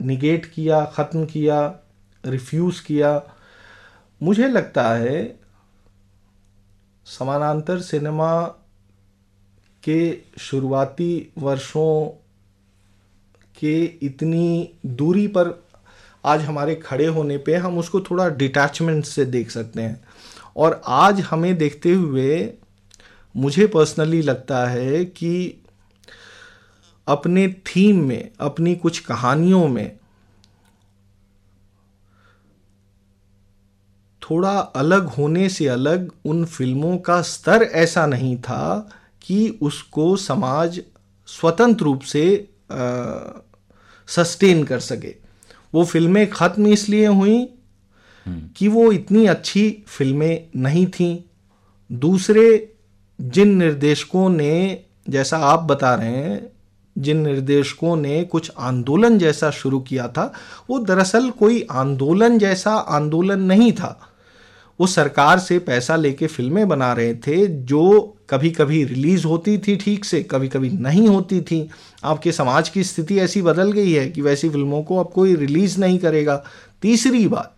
[0.00, 1.60] निगेट किया ख़त्म किया
[2.24, 3.22] रिफ्यूज़ किया
[4.22, 5.40] मुझे लगता है
[7.04, 8.46] समानांतर सिनेमा
[9.84, 12.06] के शुरुआती वर्षों
[13.60, 15.64] के इतनी दूरी पर
[16.24, 20.04] आज हमारे खड़े होने पे हम उसको थोड़ा डिटैचमेंट से देख सकते हैं।
[20.56, 22.52] और आज हमें देखते हुए
[23.36, 25.62] मुझे पर्सनली लगता है कि
[27.08, 29.99] अपने थीम में, अपनी कुछ कहानियों में
[34.30, 38.88] थोड़ा अलग होने से अलग उन फ़िल्मों का स्तर ऐसा नहीं था
[39.22, 40.80] कि उसको समाज
[41.26, 42.24] स्वतंत्र रूप से
[44.08, 45.14] सस्टेन कर सके।
[45.74, 47.48] वो फ़िल्में ख़त्म इसलिए हुई
[48.26, 51.18] हम्म। कि वो इतनी अच्छी फ़िल्में नहीं थीं।
[51.92, 52.74] दूसरे
[53.20, 56.52] जिन निर्देशकों ने जैसा आप बता रहे हैं
[56.96, 60.32] जिन निर्देशकों ने कुछ आंदोलन जैसा शुरू किया था
[60.70, 64.06] वो दरअसल कोई आंदोलन जैसा आंदोलन नहीं था।
[64.80, 69.76] वो सरकार से पैसा लेके फ़िल्में बना रहे थे, जो कभी कभी रिलीज़ होती थी
[69.76, 71.68] ठीक से कभी कभी नहीं होती थी।
[72.04, 75.78] आपके समाज की स्थिति ऐसी बदल गई है कि वैसी फ़िल्मों को अब कोई रिलीज़
[75.80, 76.42] नहीं करेगा।
[76.82, 77.54] तीसरी बात,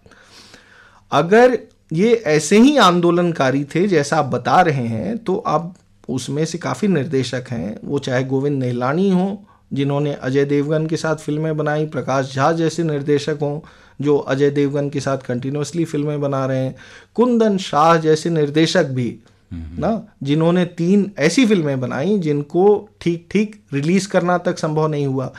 [1.12, 1.58] अगर
[1.92, 5.72] ये ऐसे ही आंदोलनकारी थे जैसा आप बता रहे हैं तो आप
[6.08, 9.36] उसमें से काफ़ी निर्देशक हैं। वो चाहे गोविंद नेहलानी हों,
[9.72, 13.58] जिन्होंने अजय देवगन के साथ फ़िल्में बनाई, प्रकाश झा जैसे निर्देशक हों
[14.02, 16.74] जो अजय देवगन के साथ कंटिन्यूसली फ़िल्में बना रहे हैं।
[17.14, 19.14] कुंदन शाह जैसे निर्देशक भी
[19.52, 19.90] ना
[20.22, 25.32] जिन्होंने तीन ऐसी फ़िल्में बनाई जिनको ठीक ठीक रिलीज़ करना तक संभव नहीं हुआ।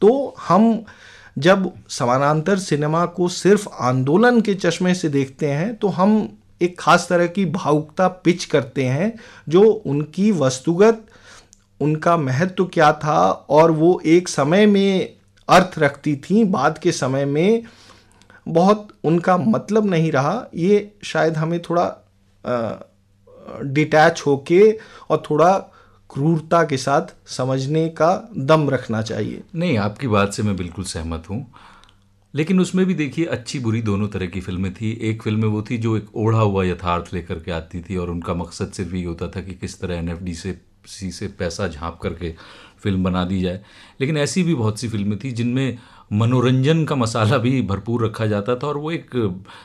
[0.00, 0.84] तो हम
[1.38, 7.06] जब समानांतर सिनेमा को सिर्फ़ आंदोलन के चश्मे से देखते हैं तो हम एक खास
[7.10, 9.12] तरह की भावुकता पिच करते हैं
[9.48, 11.04] जो उनकी वस्तुगत
[11.80, 13.18] उनका महत्व क्या था
[13.50, 15.14] और वो एक समय में
[15.48, 17.62] अर्थ रखती थी बाद के समय में
[18.48, 21.86] बहुत उनका मतलब नहीं रहा। ये शायद हमें थोड़ा
[23.62, 24.78] डिटैच होके
[25.10, 25.58] और थोड़ा
[26.10, 31.22] क्रूरता के साथ समझने का दम रखना चाहिए। नहीं, आपकी बात से मैं बिल्कुल सहमत
[31.30, 31.52] हूँ।
[32.34, 35.78] लेकिन उसमें भी देखिए, अच्छी बुरी दोनों तरह की फ़िल्में थी। एक फ़िल्में वो थी
[35.78, 39.28] जो एक ओढ़ा हुआ यथार्थ लेकर के आती थी और उनका मकसद सिर्फ़ ये होता
[39.28, 42.34] था कि किस तरह एनएफडी से सी से पैसा झाँप करके
[42.82, 43.60] फ़िल्म बना दी जाए।
[44.00, 45.78] लेकिन ऐसी भी बहुत सी फ़िल्में थी जिनमें
[46.12, 49.10] मनोरंजन का मसाला भी भरपूर रखा जाता था और वो एक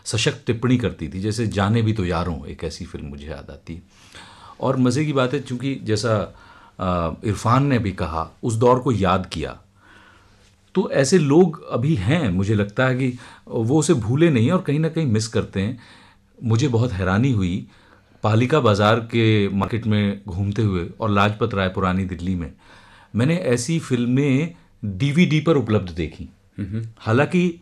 [0.05, 3.73] सशक्त टिप्पणी करती थी, जैसे जाने भी तो यारों, एक ऐसी फ़िल्म मुझे याद आती।
[3.73, 3.81] है
[4.59, 6.15] और मज़े की बात है, चूँकि जैसा
[7.25, 9.57] इरफान ने भी कहा, उस दौर को याद किया।
[10.75, 14.79] तो ऐसे लोग अभी हैं, मुझे लगता है कि वो उसे भूले नहीं और कहीं
[14.79, 15.79] ना कहीं मिस करते हैं।
[16.39, 17.67] मुझे बहुत हैरानी हुई
[18.23, 22.51] पालिका बाज़ार के मार्केट में घूमते हुए और लाजपत राय पुरानी दिल्ली में
[23.15, 24.53] मैंने ऐसी फ़िल्में
[24.85, 26.29] डीवीडी पर उपलब्ध देखी।
[26.99, 27.61] हालाँकि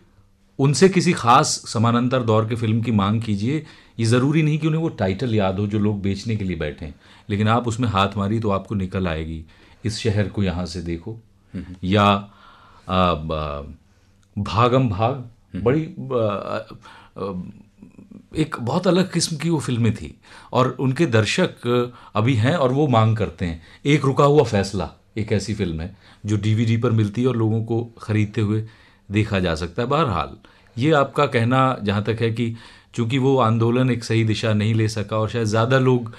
[0.59, 3.65] उनसे किसी खास समानांतर दौर के फ़िल्म की मांग कीजिए
[3.99, 6.85] ये ज़रूरी नहीं कि उन्हें वो टाइटल याद हो जो लोग बेचने के लिए बैठे
[6.85, 6.95] हैं।
[7.29, 9.43] लेकिन आप उसमें हाथ मारी तो आपको निकल आएगी।
[9.85, 11.17] इस शहर को यहाँ से देखो।
[11.83, 12.03] या
[12.89, 13.13] आ,
[14.35, 15.29] भागम भाग।
[15.63, 16.59] बड़ी आ,
[18.35, 20.15] एक बहुत अलग किस्म की वो फ़िल्में थी
[20.53, 25.31] और उनके दर्शक अभी हैं और वो मांग करते हैं। एक रुका हुआ फैसला, एक
[25.31, 25.95] ऐसी फ़िल्म है,
[26.25, 28.63] जो डीवीडी पर मिलती है और लोगों को ख़रीदते हुए
[29.09, 30.35] देखा जा सकता है। बहरहाल,
[30.77, 32.55] ये आपका कहना जहाँ तक है कि
[32.95, 36.13] चूँकि वो आंदोलन एक सही दिशा नहीं ले सका और शायद ज़्यादा लोग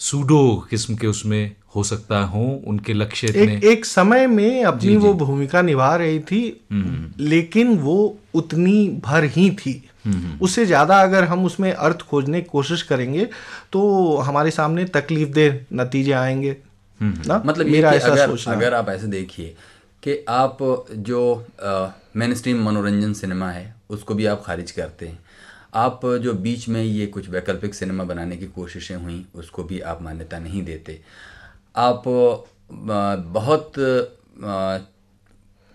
[0.00, 5.12] सूडो किस्म के उसमें हो सकता हो उनके लक्ष्य एक, एक समय में अपनी वो
[5.14, 7.96] भूमिका निभा रही थी हम्म। लेकिन वो
[8.34, 13.28] उतनी भर ही थी। हम्म। उससे ज़्यादा अगर हम उसमें अर्थ खोजने की कोशिश करेंगे
[13.72, 16.56] तो हमारे सामने तकलीफ़ दे नतीजे आएँगे।
[17.00, 17.42] हम्म। ना?
[17.46, 19.54] मतलब मेरा ऐसा अगर, अगर आप ऐसे देखिए
[20.02, 20.58] कि आप
[20.92, 21.46] जो
[22.16, 25.18] मेन स्ट्रीम मनोरंजन सिनेमा है उसको भी आप खारिज करते हैं।
[25.74, 30.02] आप जो बीच में ये कुछ वैकल्पिक सिनेमा बनाने की कोशिशें हुई उसको भी आप
[30.02, 31.00] मान्यता नहीं देते।
[31.74, 32.02] आप
[33.28, 33.72] बहुत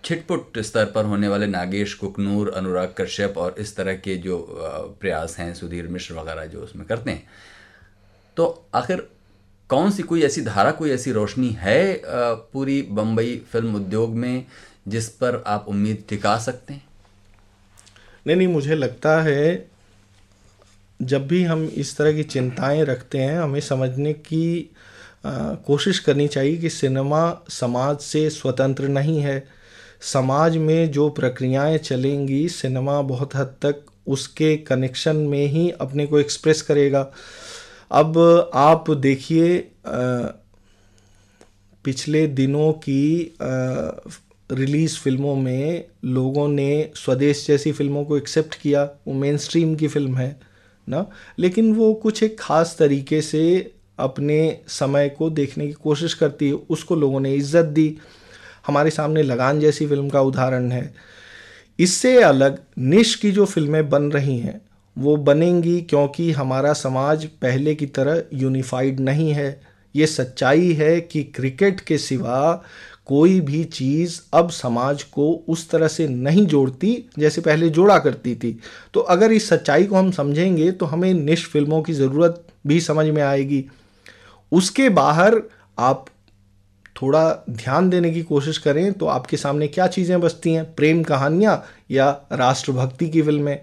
[0.04, 4.38] छिटपुट स्तर पर होने वाले नागेश कुकनूर, अनुराग कश्यप और इस तरह के जो
[5.00, 7.22] प्रयास हैं सुधीर मिश्र वगैरह जो उसमें करते हैं।
[8.36, 9.06] तो आखिर
[9.70, 14.44] कौन सी कोई ऐसी धारा, कोई ऐसी रोशनी है पूरी बम्बई फ़िल्म उद्योग में
[14.88, 16.84] जिस पर आप उम्मीद टिका सकते हैं?
[18.26, 19.68] नहीं नहीं, मुझे लगता है
[21.00, 24.70] जब भी हम इस तरह की चिंताएँ रखते हैं, हमें समझने की
[25.66, 29.42] कोशिश करनी चाहिए कि सिनेमा समाज से स्वतंत्र नहीं है।
[30.02, 36.18] समाज में जो प्रक्रियाएँ चलेंगी, सिनेमा बहुत हद तक उसके कनेक्शन में ही अपने को
[36.20, 37.10] एक्सप्रेस करेगा।
[37.92, 38.18] अब
[38.54, 39.58] आप देखिए
[41.84, 43.36] पिछले दिनों की
[44.50, 49.88] रिलीज़ फ़िल्मों में लोगों ने स्वदेश जैसी फ़िल्मों को एक्सेप्ट किया। वो मेन स्ट्रीम की
[49.88, 50.40] फ़िल्म है,
[50.88, 51.06] ना?
[51.38, 56.52] लेकिन वो कुछ एक ख़ास तरीके से अपने समय को देखने की कोशिश करती है,
[56.52, 57.96] उसको लोगों ने इज़्ज़त दी।
[58.66, 60.94] हमारे सामने लगान जैसी फ़िल्म का उदाहरण है।
[61.78, 64.60] इससे अलग निश की जो फ़िल्में बन रही हैं,
[64.96, 69.60] वो बनेंगी क्योंकि हमारा समाज पहले की तरह यूनिफाइड नहीं है।
[69.94, 72.64] ये सच्चाई है कि क्रिकेट के सिवा
[73.06, 78.34] कोई भी चीज़ अब समाज को उस तरह से नहीं जोड़ती जैसे पहले जोड़ा करती
[78.34, 78.58] थी।
[78.94, 83.06] तो अगर इस सच्चाई को हम समझेंगे तो हमें निश फ़िल्मों की ज़रूरत भी समझ
[83.06, 83.64] में आएगी।
[84.52, 85.40] उसके बाहर
[85.78, 86.06] आप
[87.02, 90.74] थोड़ा ध्यान देने की कोशिश करें तो आपके सामने क्या चीज़ें बचती हैं?
[90.74, 93.58] प्रेम कहानियाँ या राष्ट्रभक्ति की फ़िल्में?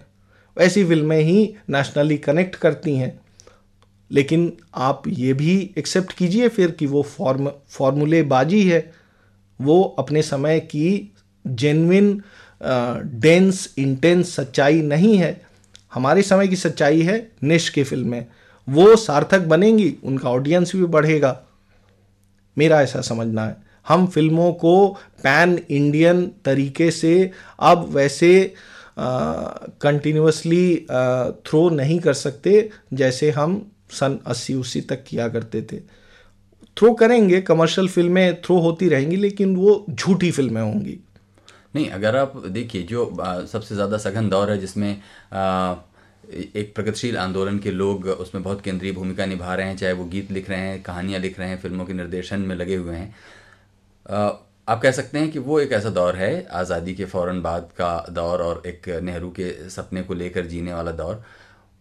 [0.57, 3.19] ऐसी फ़िल्में ही नेशनली कनेक्ट करती हैं।
[4.11, 8.91] लेकिन आप ये भी एक्सेप्ट कीजिए फिर कि वो फॉर्म फॉर्मूले बाजी है।
[9.59, 11.13] वो अपने समय की
[11.47, 12.21] जेनविन
[13.19, 15.41] डेंस इंटेंस सच्चाई नहीं है।
[15.93, 18.25] हमारे समय की सच्चाई है निश की फ़िल्में।
[18.67, 21.39] वो सार्थक बनेंगी उनका ऑडियंस भी बढ़ेगा।
[22.57, 23.55] मेरा ऐसा समझना है।
[23.87, 24.87] हम फ़िल्मों को
[25.23, 28.53] पैन इंडियन तरीके से अब वैसे
[28.97, 30.75] कंटिन्यूसली
[31.45, 35.79] थ्रो नहीं कर सकते जैसे हम सन अस्सी उसी तक किया करते थे।
[36.77, 40.97] थ्रो करेंगे कमर्शियल फ़िल्में थ्रो होती रहेंगी लेकिन वो झूठी फ़िल्में होंगी।
[41.75, 44.91] नहीं अगर आप देखिए जो आ, सबसे ज़्यादा सघन दौर है जिसमें
[45.33, 45.73] आ,
[46.31, 50.31] एक प्रगतिशील आंदोलन के लोग उसमें बहुत केंद्रीय भूमिका निभा रहे हैं, चाहे वो गीत
[50.31, 53.13] लिख रहे हैं, कहानियाँ लिख रहे हैं, फ़िल्मों के निर्देशन में लगे हुए हैं।
[54.67, 58.05] आप कह सकते हैं कि वो एक ऐसा दौर है, आज़ादी के फ़ौर बाद का
[58.09, 61.23] दौर और एक नेहरू के सपने को लेकर जीने वाला दौर।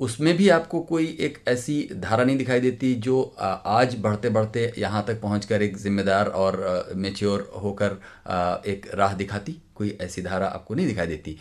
[0.00, 5.05] उसमें भी आपको कोई एक ऐसी धारा नहीं दिखाई देती जो आज बढ़ते बढ़ते यहाँ
[5.09, 7.98] तक पहुँच कर एक जिम्मेदार और मेच्योर होकर
[8.66, 9.57] एक राह दिखाती?
[9.74, 11.37] कोई ऐसी धारा आपको नहीं दिखाई देती।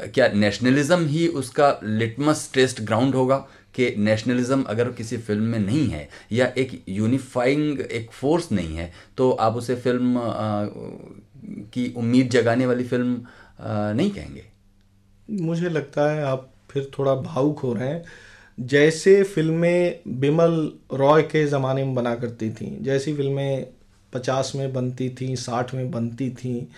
[0.00, 3.36] क्या नेशनलिज्म ही उसका लिटमस टेस्ट ग्राउंड होगा
[3.74, 8.92] कि नेशनलिज्म अगर किसी फ़िल्म में नहीं है या एक यूनिफाइंग एक फोर्स नहीं है
[9.16, 10.64] तो आप उसे फ़िल्म आ,
[11.44, 13.22] की उम्मीद जगाने वाली फ़िल्म
[13.60, 14.44] आ, नहीं कहेंगे?
[15.30, 18.04] मुझे लगता है आप फिर थोड़ा भावुक हो रहे हैं।
[18.60, 23.66] जैसे फ़िल्में बिमल रॉय के ज़माने में बना करती थी जैसी फ़िल्में
[24.12, 26.68] पचास में बनती थी साठ में बनती थी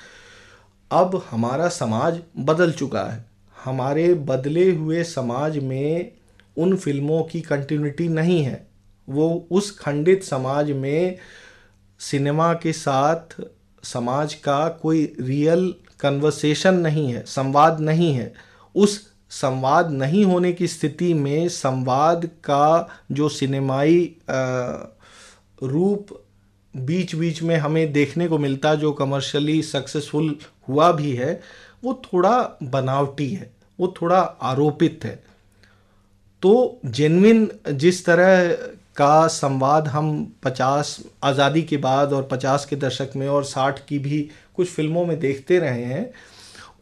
[0.95, 3.25] अब हमारा समाज बदल चुका है।
[3.57, 6.13] हमारे बदले हुए समाज में
[6.57, 8.67] उन फ़िल्मों की कंटिन्यूटी नहीं है।
[9.09, 11.17] वो उस खंडित समाज में
[12.01, 13.41] सिनेमा के साथ
[13.85, 18.33] समाज का कोई रियल कन्वर्सेशन नहीं है, संवाद नहीं है।
[18.75, 24.17] उस संवाद नहीं होने की स्थिति में संवाद का जो सिनेमाई
[25.63, 26.21] रूप
[26.75, 30.37] बीच बीच में हमें देखने को मिलता, जो कमर्शियली सक्सेसफुल
[30.69, 31.41] हुआ भी है,
[31.85, 35.23] वो थोड़ा बनावटी है, वो थोड़ा आरोपित है।
[36.43, 38.53] तो जेनविन जिस तरह
[38.97, 43.99] का संवाद हम पचास, आज़ादी के बाद और पचास के दशक में और साठ की
[43.99, 44.21] भी
[44.57, 46.11] कुछ फ़िल्मों में देखते रहे हैं,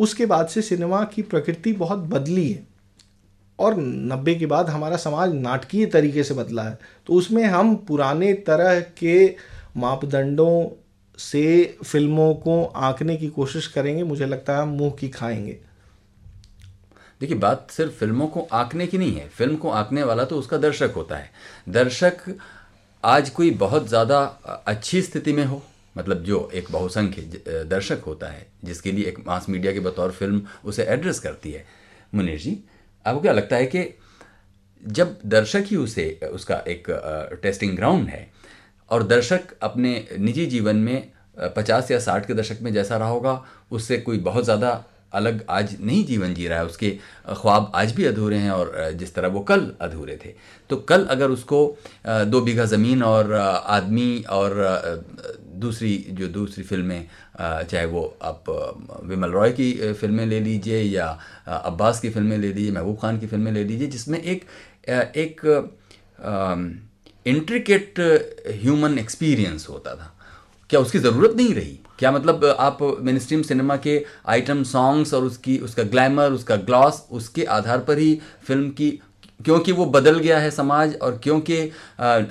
[0.01, 2.67] उसके बाद से सिनेमा की प्रकृति बहुत बदली है।
[3.59, 8.33] और नब्बे के बाद हमारा समाज नाटकीय तरीके से बदला है। तो उसमें हम पुराने
[8.47, 9.35] तरह के
[9.77, 10.65] मापदंडों
[11.19, 15.59] से फ़िल्मों को आंकने की कोशिश करेंगे, मुझे लगता है मुँह की खाएँगे।
[17.21, 20.57] देखिए, बात सिर्फ़ फ़िल्मों को आंकने की नहीं है। फ़िल्म को आंकने वाला तो उसका
[20.57, 21.31] दर्शक होता है।
[21.69, 22.39] दर्शक
[23.05, 24.19] आज कोई बहुत ज़्यादा
[24.67, 25.63] अच्छी स्थिति में हो
[25.97, 27.23] मतलब जो एक बहुसंख्य
[27.65, 31.65] दर्शक होता है, जिसके लिए एक मास मीडिया के बतौर फ़िल्म उसे एड्रेस करती है।
[32.15, 32.59] मुनीर जी,
[33.07, 33.85] आपको क्या लगता है कि
[34.83, 36.87] जब दर्शक ही उसे, उसका एक
[37.43, 38.32] टेस्टिंग ग्राउंड है
[38.93, 41.11] और दर्शक अपने निजी जीवन में
[41.57, 45.77] पचास या साठ के दशक में जैसा रहा होगा, उससे कोई बहुत ज़्यादा अलग आज
[45.81, 46.91] नहीं जीवन जी रहा है। उसके
[47.31, 50.33] ख्वाब आज भी अधूरे हैं और जिस तरह वो कल अधूरे थे।
[50.71, 51.59] तो कल अगर उसको
[52.07, 55.05] दो बीघा ज़मीन और आदमी और
[55.57, 57.07] दूसरी, जो दूसरी फ़िल्में
[57.39, 58.45] चाहे वो आप
[59.05, 61.07] विमल रॉय की फ़िल्में ले लीजिए या
[61.49, 64.45] अब्बास की फ़िल्में ले लीजिए, महबूब खान की फ़िल्में ले लीजिए, जिसमें एक
[65.17, 65.41] एक
[67.27, 68.01] इंट्रिकेट
[68.63, 70.13] ह्यूमन एक्सपीरियंस होता था।
[70.71, 71.79] क्या उसकी ज़रूरत नहीं रही?
[71.99, 77.03] क्या मतलब आप मेन स्ट्रीम सिनेमा के आइटम सॉन्ग्स और उसकी उसका ग्लैमर उसका ग्लॉस
[77.11, 78.15] उसके आधार पर ही
[78.47, 78.91] फ़िल्म की
[79.41, 81.59] क्योंकि वो बदल गया है समाज और क्योंकि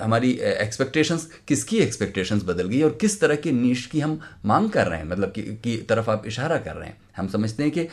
[0.02, 4.86] हमारी एक्सपेक्टेशंस किसकी एक्सपेक्टेशंस बदल गई और किस तरह की नीश की हम मांग कर
[4.86, 5.08] रहे हैं?
[5.08, 7.86] मतलब की, की तरफ़ आप इशारा कर रहे हैं। हम समझते हैं कि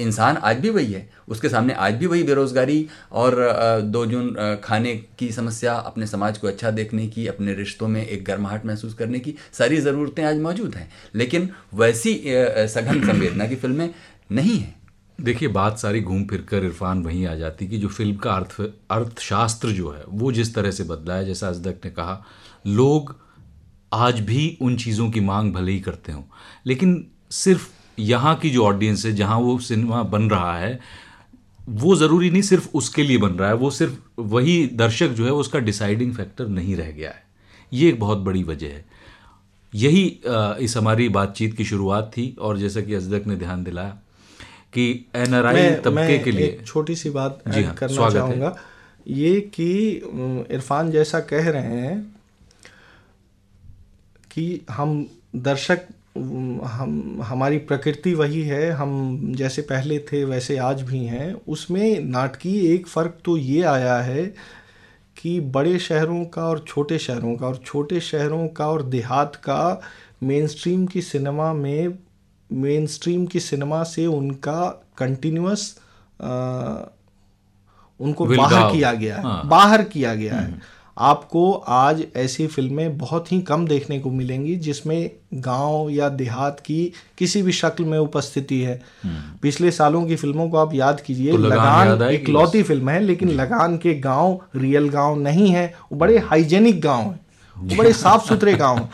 [0.00, 3.36] इंसान आज भी वही है। उसके सामने आज भी वही बेरोज़गारी और
[3.82, 4.34] दो जून
[4.64, 8.94] खाने की समस्या, अपने समाज को अच्छा देखने की, अपने रिश्तों में एक गर्माहट महसूस
[8.94, 12.20] करने की सारी ज़रूरतें आज मौजूद हैं। लेकिन वैसी
[12.68, 13.88] सघन संवेदना की फ़िल्में
[14.32, 14.74] नहीं हैं।
[15.18, 18.60] देखिए, बात सारी घूम फिर कर इरफान वहीं आ जाती कि जो फ़िल्म का अर्थ,
[18.90, 22.24] अर्थशास्त्र जो है, वो जिस तरह से बदला है जैसा अजदक ने कहा,
[22.66, 23.14] लोग
[23.92, 26.22] आज भी उन चीज़ों की मांग भले ही करते हों,
[26.66, 27.68] लेकिन सिर्फ़
[28.00, 30.78] यहाँ की जो ऑडियंस है जहाँ वो सिनेमा बन रहा है
[31.68, 35.32] वो ज़रूरी नहीं सिर्फ़ उसके लिए बन रहा है वो सिर्फ़ वही दर्शक जो है
[35.32, 37.22] उसका डिसाइडिंग फैक्टर नहीं रह गया है।
[37.72, 38.84] ये एक बहुत बड़ी वजह है।
[39.72, 40.04] यही
[40.64, 43.98] इस हमारी बातचीत की शुरुआत थी और जैसा कि अजदक ने ध्यान दिलाया
[44.72, 48.56] कि एन आर आई तबके के लिए। छोटी सी बात जी हाँ, करना चाहूँगा।
[49.06, 49.70] ये कि
[50.50, 52.00] इरफान जैसा कह रहे हैं
[54.30, 55.86] कि हम दर्शक
[56.66, 62.72] हम हमारी प्रकृति वही है हम जैसे पहले थे वैसे आज भी हैं उसमें नाटकीय
[62.74, 64.24] एक फ़र्क तो ये आया है
[65.16, 69.80] कि बड़े शहरों का और छोटे शहरों का और छोटे शहरों का और देहात का
[70.22, 71.98] मेन स्ट्रीम की सिनेमा में
[72.50, 74.60] मेन स्ट्रीम की सिनेमा से उनका
[74.98, 75.74] कंटिन्यूस
[78.00, 80.60] उनको बाहर किया गया है हाँ। बाहर किया गया है हम्म।
[81.00, 86.92] आपको आज ऐसी फ़िल्में बहुत ही कम देखने को मिलेंगी जिसमें गाँव या देहात की
[87.18, 91.32] किसी भी शक्ल में उपस्थिति है हम्म। पिछले सालों की फ़िल्मों को आप याद कीजिए
[91.32, 95.98] तो लगान, लगान इकलौती फ़िल्म है लेकिन। लगान के गाँव रियल गाँव नहीं है वो
[95.98, 97.20] बड़े हाइजेनिक गाँव है
[97.56, 98.88] वो बड़े साफ़ सुथरे गाँव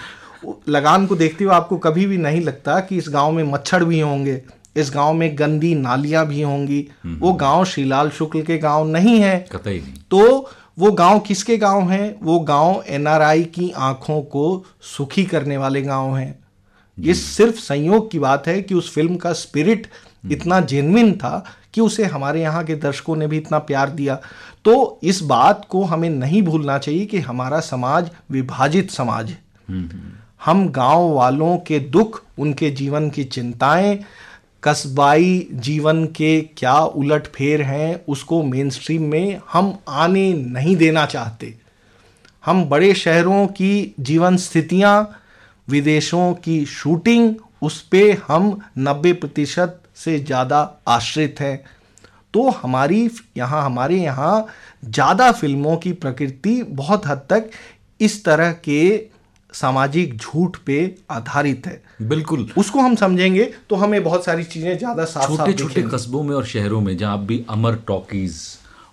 [0.68, 4.00] लगान को देखते हुए आपको कभी भी नहीं लगता कि इस गाँव में मच्छर भी
[4.00, 4.42] होंगे
[4.76, 9.20] इस गाँव में गंदी नालियाँ भी होंगी हम्म। वो गाँव श्रीलाल शुक्ल के गाँव नहीं
[9.20, 12.16] है कतई नहीं तो वो गाँव किसके गाँव हैं?
[12.22, 16.38] वो गाँव एनआरआई की आँखों को सुखी करने वाले गाँव हैं।
[16.98, 19.86] ये सिर्फ़ संयोग की बात है कि उस फ़िल्म का स्पिरिट
[20.30, 24.14] इतना जेनविन था कि उसे हमारे यहाँ के दर्शकों ने भी इतना प्यार दिया।
[24.64, 29.38] तो इस बात को हमें नहीं भूलना चाहिए कि हमारा समाज विभाजित समाज है।
[30.44, 33.98] हम गाँव वालों के दुख उनके जीवन की चिंताएँ
[34.66, 41.04] कस्बाई जीवन के क्या उलट फेर हैं, उसको मेन स्ट्रीम में हम आने नहीं देना
[41.06, 41.54] चाहते।
[42.44, 45.20] हम बड़े शहरों की जीवन स्थितियाँ,
[45.68, 51.64] विदेशों की शूटिंग उस पर हम 90 प्रतिशत से ज़्यादा आश्रित हैं।
[52.34, 54.46] तो हमारी, यहाँ, हमारे यहाँ
[54.84, 57.50] ज़्यादा फ़िल्मों की प्रकृति बहुत हद तक
[58.00, 58.96] इस तरह के
[59.56, 60.78] सामाजिक झूठ पे
[61.10, 66.22] आधारित है। बिल्कुल। उसको हम समझेंगे तो हमें बहुत सारी चीज़ें ज़्यादा छोटे छोटे कस्बों
[66.22, 68.40] में और शहरों में जहाँ भी अमर टॉकीज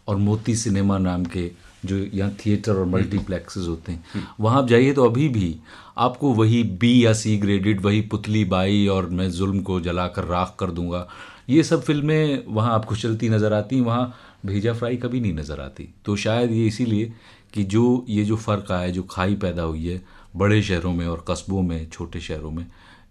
[0.07, 1.51] और मोती सिनेमा नाम के
[1.85, 5.55] जो यहाँ थिएटर और मल्टीप्लेक्सेस होते हैं वहाँ आप जाइए तो अभी भी
[5.97, 10.55] आपको वही बी या सी ग्रेडेड वही पुतली बाई और मैं जुल्म को जलाकर राख
[10.59, 11.07] कर दूँगा।
[11.49, 14.13] ये सब फ़िल्में वहाँ आपको चलती नज़र आती हैं वहाँ
[14.45, 17.11] भेजा फ्राई कभी नहीं नज़र आती। तो शायद ये इसीलिए
[17.53, 20.01] कि जो ये जो फ़र्क आया जो खाई पैदा हुई है
[20.35, 22.65] बड़े शहरों में और कस्बों में छोटे शहरों में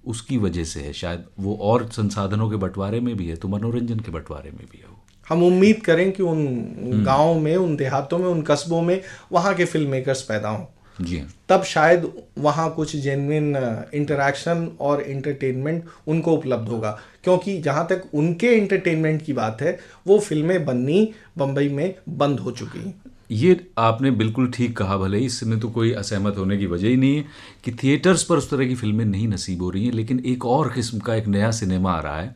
[0.07, 3.99] उसकी वजह से है। शायद वो और संसाधनों के बंटवारे में भी है तो मनोरंजन
[3.99, 4.99] के बंटवारे में भी है वो।
[5.29, 9.01] हम उम्मीद करें कि उन गाँवों में उन देहातों में उन कस्बों में
[9.33, 10.64] वहाँ के फ़िल्म मेकर्स पैदा हों।
[11.01, 13.57] जी हाँ। तब शायद वहाँ कुछ जेनविन
[13.95, 16.91] इंटरेक्शन और इंटरटेनमेंट उनको उपलब्ध होगा।
[17.25, 21.09] क्योंकि जहाँ तक उनके इंटरटेनमेंट की बात है वो फ़िल्में बननी
[21.39, 23.01] बम्बई में बंद हो चुकी हैं।
[23.33, 26.97] ये आपने बिल्कुल ठीक कहा भले ही इसमें तो कोई असहमत होने की वजह ही
[26.97, 27.24] नहीं है
[27.64, 30.72] कि थिएटर्स पर उस तरह की फ़िल्में नहीं नसीब हो रही हैं लेकिन एक और
[30.72, 32.35] किस्म का एक नया सिनेमा आ रहा है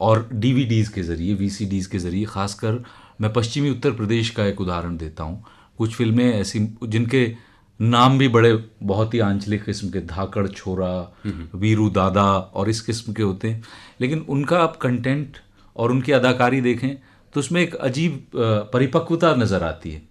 [0.00, 2.82] और डीवीडीज़ के ज़रिए वीसीडीज़ के ज़रिए खासकर
[3.20, 5.44] मैं पश्चिमी उत्तर प्रदेश का एक उदाहरण देता हूँ।
[5.78, 7.26] कुछ फ़िल्में ऐसी जिनके
[7.80, 8.52] नाम भी बड़े
[8.82, 10.90] बहुत ही आंचलिक किस्म के धाकड़ छोरा
[11.54, 13.62] वीरू दादा और इस किस्म के होते हैं
[14.00, 15.36] लेकिन उनका आप कंटेंट
[15.76, 16.90] और उनकी अदाकारी देखें
[17.34, 18.30] तो उसमें एक अजीब
[18.72, 20.02] परिपक्वता नज़र आती है।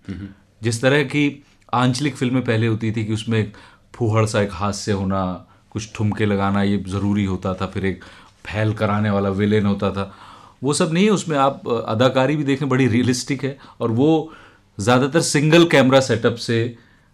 [0.63, 1.43] जिस तरह की
[1.73, 3.53] आंचलिक फ़िल्में पहले होती थी कि उसमें एक
[3.95, 5.21] फूहड़ सा एक हास्य होना
[5.71, 8.03] कुछ ठुमके लगाना ये ज़रूरी होता था फिर एक
[8.45, 10.11] फैल कराने वाला विलेन होता था।
[10.63, 14.09] वो सब नहीं है उसमें आप अदाकारी भी देखें बड़ी रियलिस्टिक है और वो
[14.77, 16.57] ज़्यादातर सिंगल कैमरा सेटअप से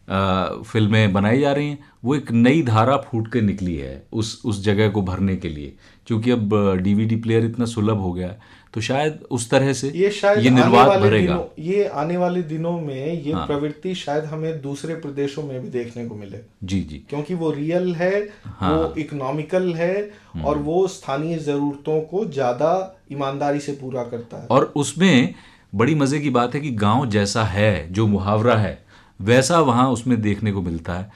[0.08, 4.64] फ़िल्में बनाई जा रही हैं। वो एक नई धारा फूट के निकली है उस उस
[4.64, 5.74] जगह को भरने के लिए।
[6.08, 8.40] क्योंकि अब डीवीडी प्लेयर इतना सुलभ हो गया है
[8.76, 12.42] तो शायद उस तरह से ये शायद ये आने वाले भरेगा। दिनों ये आने वाले
[12.42, 16.80] दिनों में ये हाँ। प्रवृत्ति शायद हमें दूसरे प्रदेशों में भी देखने को मिले जी
[16.82, 19.94] जी क्योंकि वो रियल है हाँ। वो इकोनॉमिकल है
[20.34, 22.72] हम्म। और वो स्थानीय जरूरतों को ज़्यादा
[23.12, 25.34] ईमानदारी से पूरा करता है और उसमें
[25.76, 28.78] बड़ी मज़े की बात है कि गाँव जैसा है जो मुहावरा है
[29.20, 31.12] वैसा वहाँ उसमें देखने को मिलता है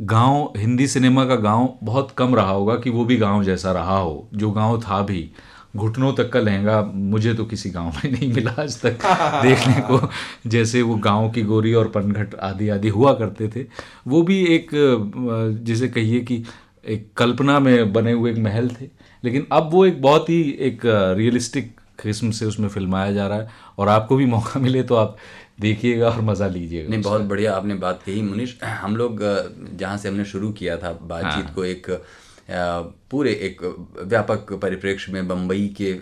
[0.00, 3.98] गाँव हिंदी सिनेमा का गाँव बहुत कम रहा होगा कि वो भी गाँव जैसा रहा
[3.98, 5.30] हो जो गाँव था भी
[5.76, 9.06] घुटनों तक का लहंगा मुझे तो किसी गाँव में नहीं मिला आज तक
[9.42, 10.00] देखने को।
[10.46, 13.66] जैसे वो गाँव की गोरी और पनघट आदि आदि हुआ करते थे।
[14.06, 14.70] वो भी एक
[15.62, 16.42] जिसे कहिए कि
[16.84, 18.88] एक कल्पना में बने हुए एक महल थे।
[19.24, 20.80] लेकिन अब वो एक बहुत ही एक
[21.16, 23.48] रियलिस्टिक किस्म से उसमें फिल्माया जा रहा है।
[23.78, 25.16] और आपको भी मौका मिले तो आप
[25.60, 29.20] देखिएगा और मज़ा लीजिएगा नहीं बहुत बढ़िया आपने बात कही। मुनीश हम लोग
[29.74, 31.90] जहाँ से हमने शुरू किया था हाँ। बातचीत को एक
[32.48, 33.62] पूरे एक
[34.00, 35.92] व्यापक परिप्रेक्ष्य में बम्बई के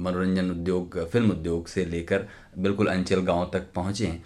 [0.00, 2.26] मनोरंजन उद्योग, फ़िल्म उद्योग से लेकर
[2.58, 4.22] बिल्कुल अंचल गाँव तक पहुँचे हैं।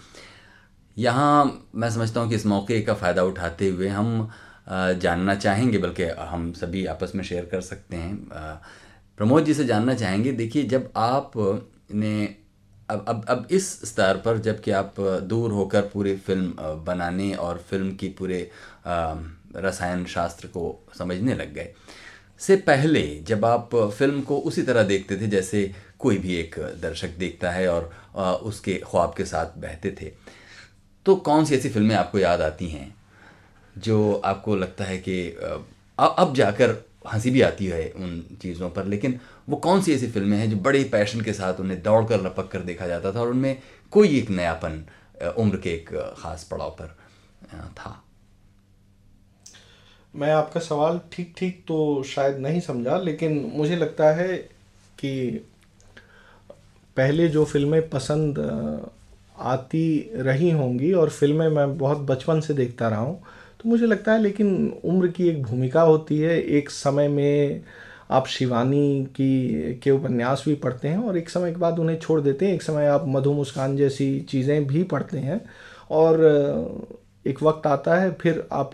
[0.97, 4.29] यहाँ मैं समझता हूँ कि इस मौके का फ़ायदा उठाते हुए हम
[4.69, 8.17] जानना चाहेंगे, बल्कि हम सभी आपस में शेयर कर सकते हैं।
[9.19, 11.33] प्रमोद जी से जानना चाहेंगे, देखिए जब आप
[11.93, 12.37] ने,
[12.89, 14.95] अब अब अब इस स्तर पर जबकि आप
[15.25, 16.53] दूर होकर पूरी फ़िल्म
[16.87, 18.41] बनाने और फ़िल्म की पूरे
[19.57, 20.65] रसायन शास्त्र को
[20.99, 21.73] समझने लग गए।
[22.41, 27.17] से पहले जब आप फ़िल्म को उसी तरह देखते थे जैसे कोई भी एक दर्शक
[27.19, 27.91] देखता है और
[28.43, 30.13] उसके ख्वाब के साथ बहते थे।
[31.07, 32.95] तो कौन सी ऐसी फ़िल्में आपको याद आती हैं
[33.77, 35.29] जो आपको लगता है कि
[35.99, 36.77] अब जाकर
[37.13, 40.57] हँसी भी आती है उन चीज़ों पर, लेकिन वो कौन सी ऐसी फ़िल्में हैं जो
[40.57, 43.57] बड़े पैशन के साथ उन्हें दौड़ कर लपक कर देखा जाता था और उनमें
[43.93, 44.85] कोई एक नयापन
[45.39, 46.97] उम्र के एक खास पड़ाव पर
[47.71, 48.03] था?
[50.15, 54.37] मैं आपका सवाल ठीक ठीक तो शायद नहीं समझा, लेकिन मुझे लगता है
[54.99, 55.45] कि
[56.97, 58.39] पहले जो फ़िल्में पसंद
[59.41, 63.21] आती रही होंगी और फ़िल्में मैं बहुत बचपन से देखता रहा हूँ
[63.61, 67.63] तो मुझे लगता है लेकिन उम्र की एक भूमिका होती है। एक समय में
[68.11, 72.21] आप शिवानी की, के उपन्यास भी पढ़ते हैं और एक समय के बाद उन्हें छोड़
[72.21, 75.41] देते हैं। एक समय आप मधु मुस्कान जैसी चीज़ें भी पढ़ते हैं
[75.91, 76.21] और
[77.27, 78.73] एक वक्त आता है, फिर आप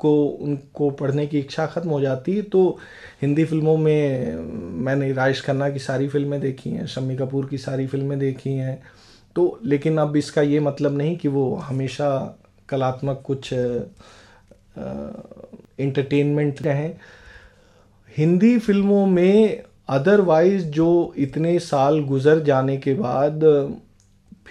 [0.00, 2.78] को, उनको पढ़ने की इच्छा ख़त्म हो जाती है तो
[3.22, 4.36] हिंदी फ़िल्मों में,
[4.84, 8.80] मैंने राजेश खन्ना की सारी फ़िल्में देखी हैं, शम्मी कपूर की सारी फ़िल्में देखी हैं।
[9.36, 12.08] तो लेकिन अब इसका ये मतलब नहीं कि वो हमेशा
[12.68, 13.52] कलात्मक कुछ
[15.80, 16.92] इंटरटेनमेंट रहें।
[18.16, 23.44] हिंदी फ़िल्मों में अदरवाइज़ जो इतने साल गुजर जाने के बाद,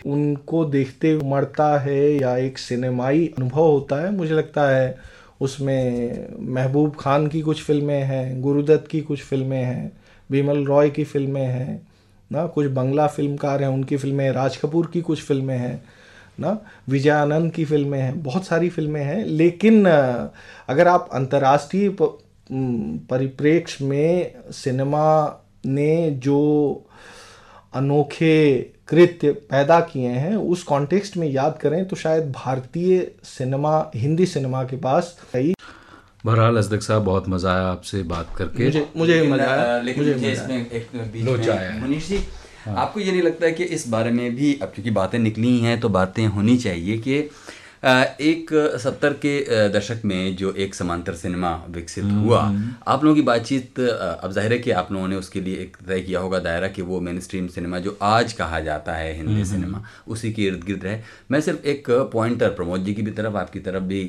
[0.05, 5.14] उनको देखते मरता है या एक सिनेमाई अनुभव होता है, मुझे लगता है
[5.45, 9.91] उसमें महबूब खान की कुछ फ़िल्में हैं, गुरुदत्त की कुछ फ़िल्में हैं
[10.29, 11.81] विमल रॉय की फ़िल्में हैं,
[12.31, 15.83] ना, कुछ बंगला फिल्मकार हैं, उनकी फ़िल्में, राज कपूर की कुछ फ़िल्में हैं,
[16.39, 16.57] ना
[16.89, 21.95] विजय आनंद की फ़िल्में हैं, बहुत सारी फ़िल्में हैं, लेकिन अगर आप अंतर्राष्ट्रीय
[23.09, 25.05] परिप्रेक्ष्य में सिनेमा
[25.65, 26.39] ने जो
[27.75, 28.35] अनोखे
[28.87, 34.63] कृत्य पैदा किए हैं उस कॉन्टेक्स्ट में याद करें तो शायद भारतीय सिनेमा हिंदी सिनेमा
[34.63, 35.53] के पास कई
[36.25, 40.15] बहरहाल अजदक साहब बहुत मज़ा आया आपसे बात करके। मुझे मुझे मज़ा आया। लेकिन मुझे,
[40.15, 42.19] मुझे इसमें एक बीच में मनीष जी
[42.65, 45.59] हाँ। आपको ये नहीं लगता है कि इस बारे में भी अब क्योंकि बातें निकली
[45.59, 47.19] हैं तो बातें होनी चाहिए कि
[47.85, 48.49] एक
[48.81, 53.21] सत्तर के दशक में जो एक समांतर सिनेमा विकसित हम्म, हुआ हम्म। आप लोगों की
[53.21, 56.67] बातचीत अब ज़ाहिर है कि आप लोगों ने उसके लिए एक तय किया होगा दायरा
[56.67, 60.43] कि वो मेन स्ट्रीम सिनेमा जो आज कहा जाता है हिंदी हम्म, सिनेमा उसी के
[60.43, 60.99] इर्द गिर्द रहे
[61.31, 64.03] मैं सिर्फ़ एक पॉइंटर प्रमोद जी की भी तरफ़ आपकी तरफ़ भी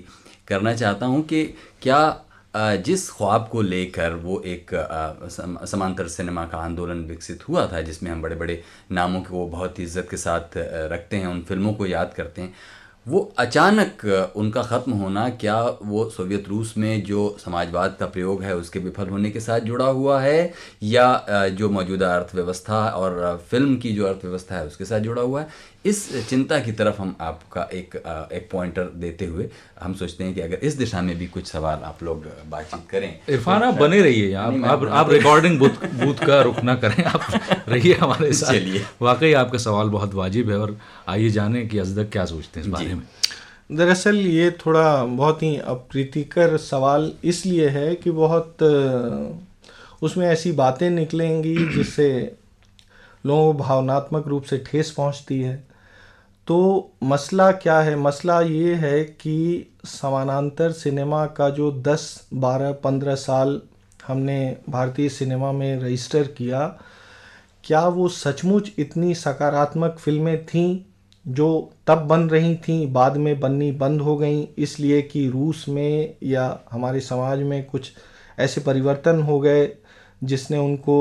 [0.48, 1.44] करना चाहता हूँ कि
[1.82, 2.22] क्या
[2.54, 4.70] जिस ख्वाब को लेकर वो एक
[5.66, 8.60] समांतर सिनेमा का आंदोलन विकसित हुआ था जिसमें हम बड़े बड़े
[8.92, 10.56] नामों को बहुत इज़्ज़त के साथ
[10.92, 12.54] रखते हैं उन फ़िल्मों को याद करते हैं
[13.06, 14.04] वो अचानक
[14.36, 19.08] उनका ख़त्म होना क्या वो सोवियत रूस में जो समाजवाद का प्रयोग है उसके विफल
[19.08, 20.52] होने के साथ जुड़ा हुआ है?
[20.82, 25.48] या जो मौजूदा अर्थव्यवस्था और फ़िल्म की जो अर्थव्यवस्था है उसके साथ जुड़ा हुआ है?
[25.86, 27.96] इस चिंता की तरफ़ हम आपका एक
[28.32, 29.48] एक पॉइंटर देते हुए
[29.80, 33.20] हम सोचते हैं कि अगर इस दिशा में भी कुछ सवाल आप लोग बातचीत करें
[33.28, 37.26] इरफान आप बने रहिए। आप आप, आप रिकॉर्डिंग बूथ बूथ का रुख ना करें। आप
[37.68, 40.78] रहिए हमारे साथ। चलिए। वाकई आपका सवाल बहुत वाजिब है और
[41.08, 43.02] आइए जाने कि अजदक क्या सोचते हैं इस बारे में।
[43.72, 48.62] दरअसल ये थोड़ा बहुत ही अप्रीतिकर सवाल इसलिए है कि बहुत
[50.02, 52.32] उसमें ऐसी बातें निकलेंगी जिससे
[53.26, 55.65] लोगों को भावनात्मक रूप से ठेस पहुँचती है।
[56.48, 57.96] तो मसला क्या है?
[57.96, 63.60] मसला ये है कि समानांतर सिनेमा का जो 10, 12, 15 साल
[64.06, 66.66] हमने भारतीय सिनेमा में रजिस्टर किया
[67.64, 70.78] क्या वो सचमुच इतनी सकारात्मक फ़िल्में थीं
[71.26, 71.48] जो
[71.86, 74.42] तब बन रही थीं बाद में बननी बंद हो गई?
[74.58, 77.92] इसलिए कि रूस में या हमारे समाज में कुछ
[78.38, 79.68] ऐसे परिवर्तन हो गए
[80.24, 80.98] जिसने उनको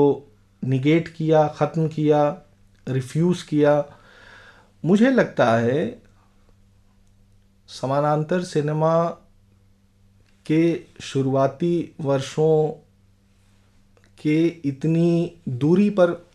[0.62, 2.42] निगेट किया ख़त्म किया
[2.86, 3.84] रिफ्यूज़ किया।
[4.86, 6.02] मुझे लगता है
[7.68, 9.04] समानांतर सिनेमा
[10.46, 12.68] के शुरुआती वर्षों
[14.22, 16.26] के इतनी दूरी पर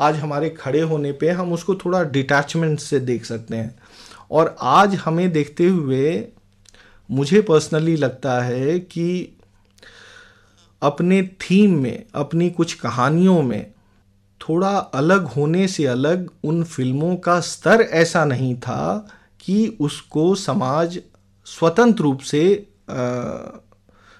[0.00, 3.78] आज हमारे खड़े होने पे हम उसको थोड़ा डिटैचमेंट से देख सकते हैं।
[4.30, 6.28] और आज हमें देखते हुए
[7.10, 9.36] मुझे पर्सनली लगता है कि
[10.82, 13.72] अपने थीम में, अपनी कुछ कहानियों में
[14.48, 19.06] थोड़ा अलग होने से अलग उन फ़िल्मों का स्तर ऐसा नहीं था
[19.40, 20.98] कि उसको समाज
[21.46, 22.68] स्वतंत्र रूप से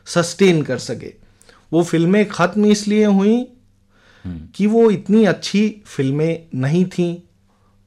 [0.07, 1.13] सस्टेन कर सके।
[1.73, 3.37] वो फ़िल्में ख़त्म इसलिए हुई
[4.25, 7.17] हम्म। कि वो इतनी अच्छी फ़िल्में नहीं थीं।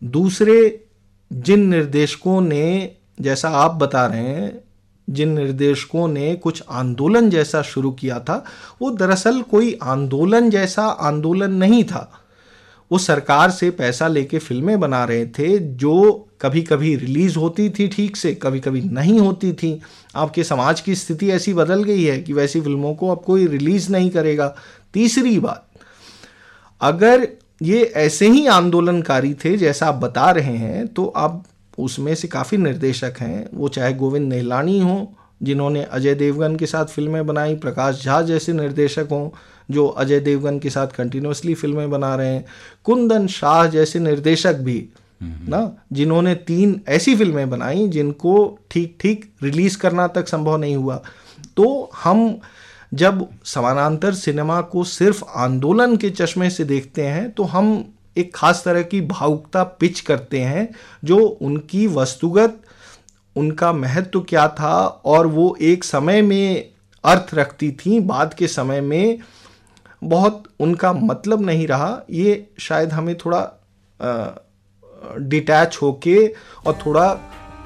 [0.03, 0.85] दूसरे
[1.33, 4.63] जिन निर्देशकों ने जैसा आप बता रहे हैं
[5.09, 8.43] जिन निर्देशकों ने कुछ आंदोलन जैसा शुरू किया था
[8.81, 12.20] वो दरअसल कोई आंदोलन जैसा आंदोलन नहीं था।
[12.91, 17.87] वो सरकार से पैसा लेके फ़िल्में बना रहे थे, जो कभी कभी रिलीज़ होती थी
[17.87, 19.79] ठीक से कभी कभी नहीं होती थी।
[20.15, 23.91] आपके समाज की स्थिति ऐसी बदल गई है कि वैसी फ़िल्मों को अब कोई रिलीज़
[23.91, 24.55] नहीं करेगा।
[24.93, 25.65] तीसरी बात,
[26.81, 27.27] अगर
[27.61, 31.43] ये ऐसे ही आंदोलनकारी थे जैसा आप बता रहे हैं तो आप
[31.77, 35.05] उसमें से काफ़ी निर्देशक हैं। वो चाहे गोविंद नेहलानी हों
[35.43, 39.29] जिन्होंने अजय देवगन के साथ फ़िल्में बनाई प्रकाश झा जैसे निर्देशक हों
[39.69, 42.45] जो अजय देवगन के साथ कंटिन्यूसली फ़िल्में बना रहे हैं।
[42.83, 44.89] कुंदन शाह जैसे निर्देशक भी
[45.21, 45.59] ना
[45.93, 51.01] जिन्होंने तीन ऐसी फ़िल्में बनाई जिनको ठीक ठीक रिलीज़ करना तक संभव नहीं हुआ।
[51.57, 52.39] तो हम
[52.93, 57.83] जब समानांतर सिनेमा को सिर्फ़ आंदोलन के चश्मे से देखते हैं तो हम
[58.17, 60.67] एक खास तरह की भावुकता पिच करते हैं
[61.03, 62.60] जो उनकी वस्तुगत
[63.35, 64.75] उनका महत्व क्या था
[65.05, 66.69] और वो एक समय में
[67.03, 69.19] अर्थ रखती थी, बाद के समय में
[70.03, 73.41] बहुत उनका मतलब नहीं रहा। ये शायद हमें थोड़ा
[75.19, 76.27] डिटैच होके
[76.67, 77.13] और थोड़ा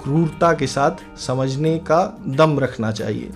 [0.03, 3.29] क्रूरता के साथ समझने का दम रखना चाहिए।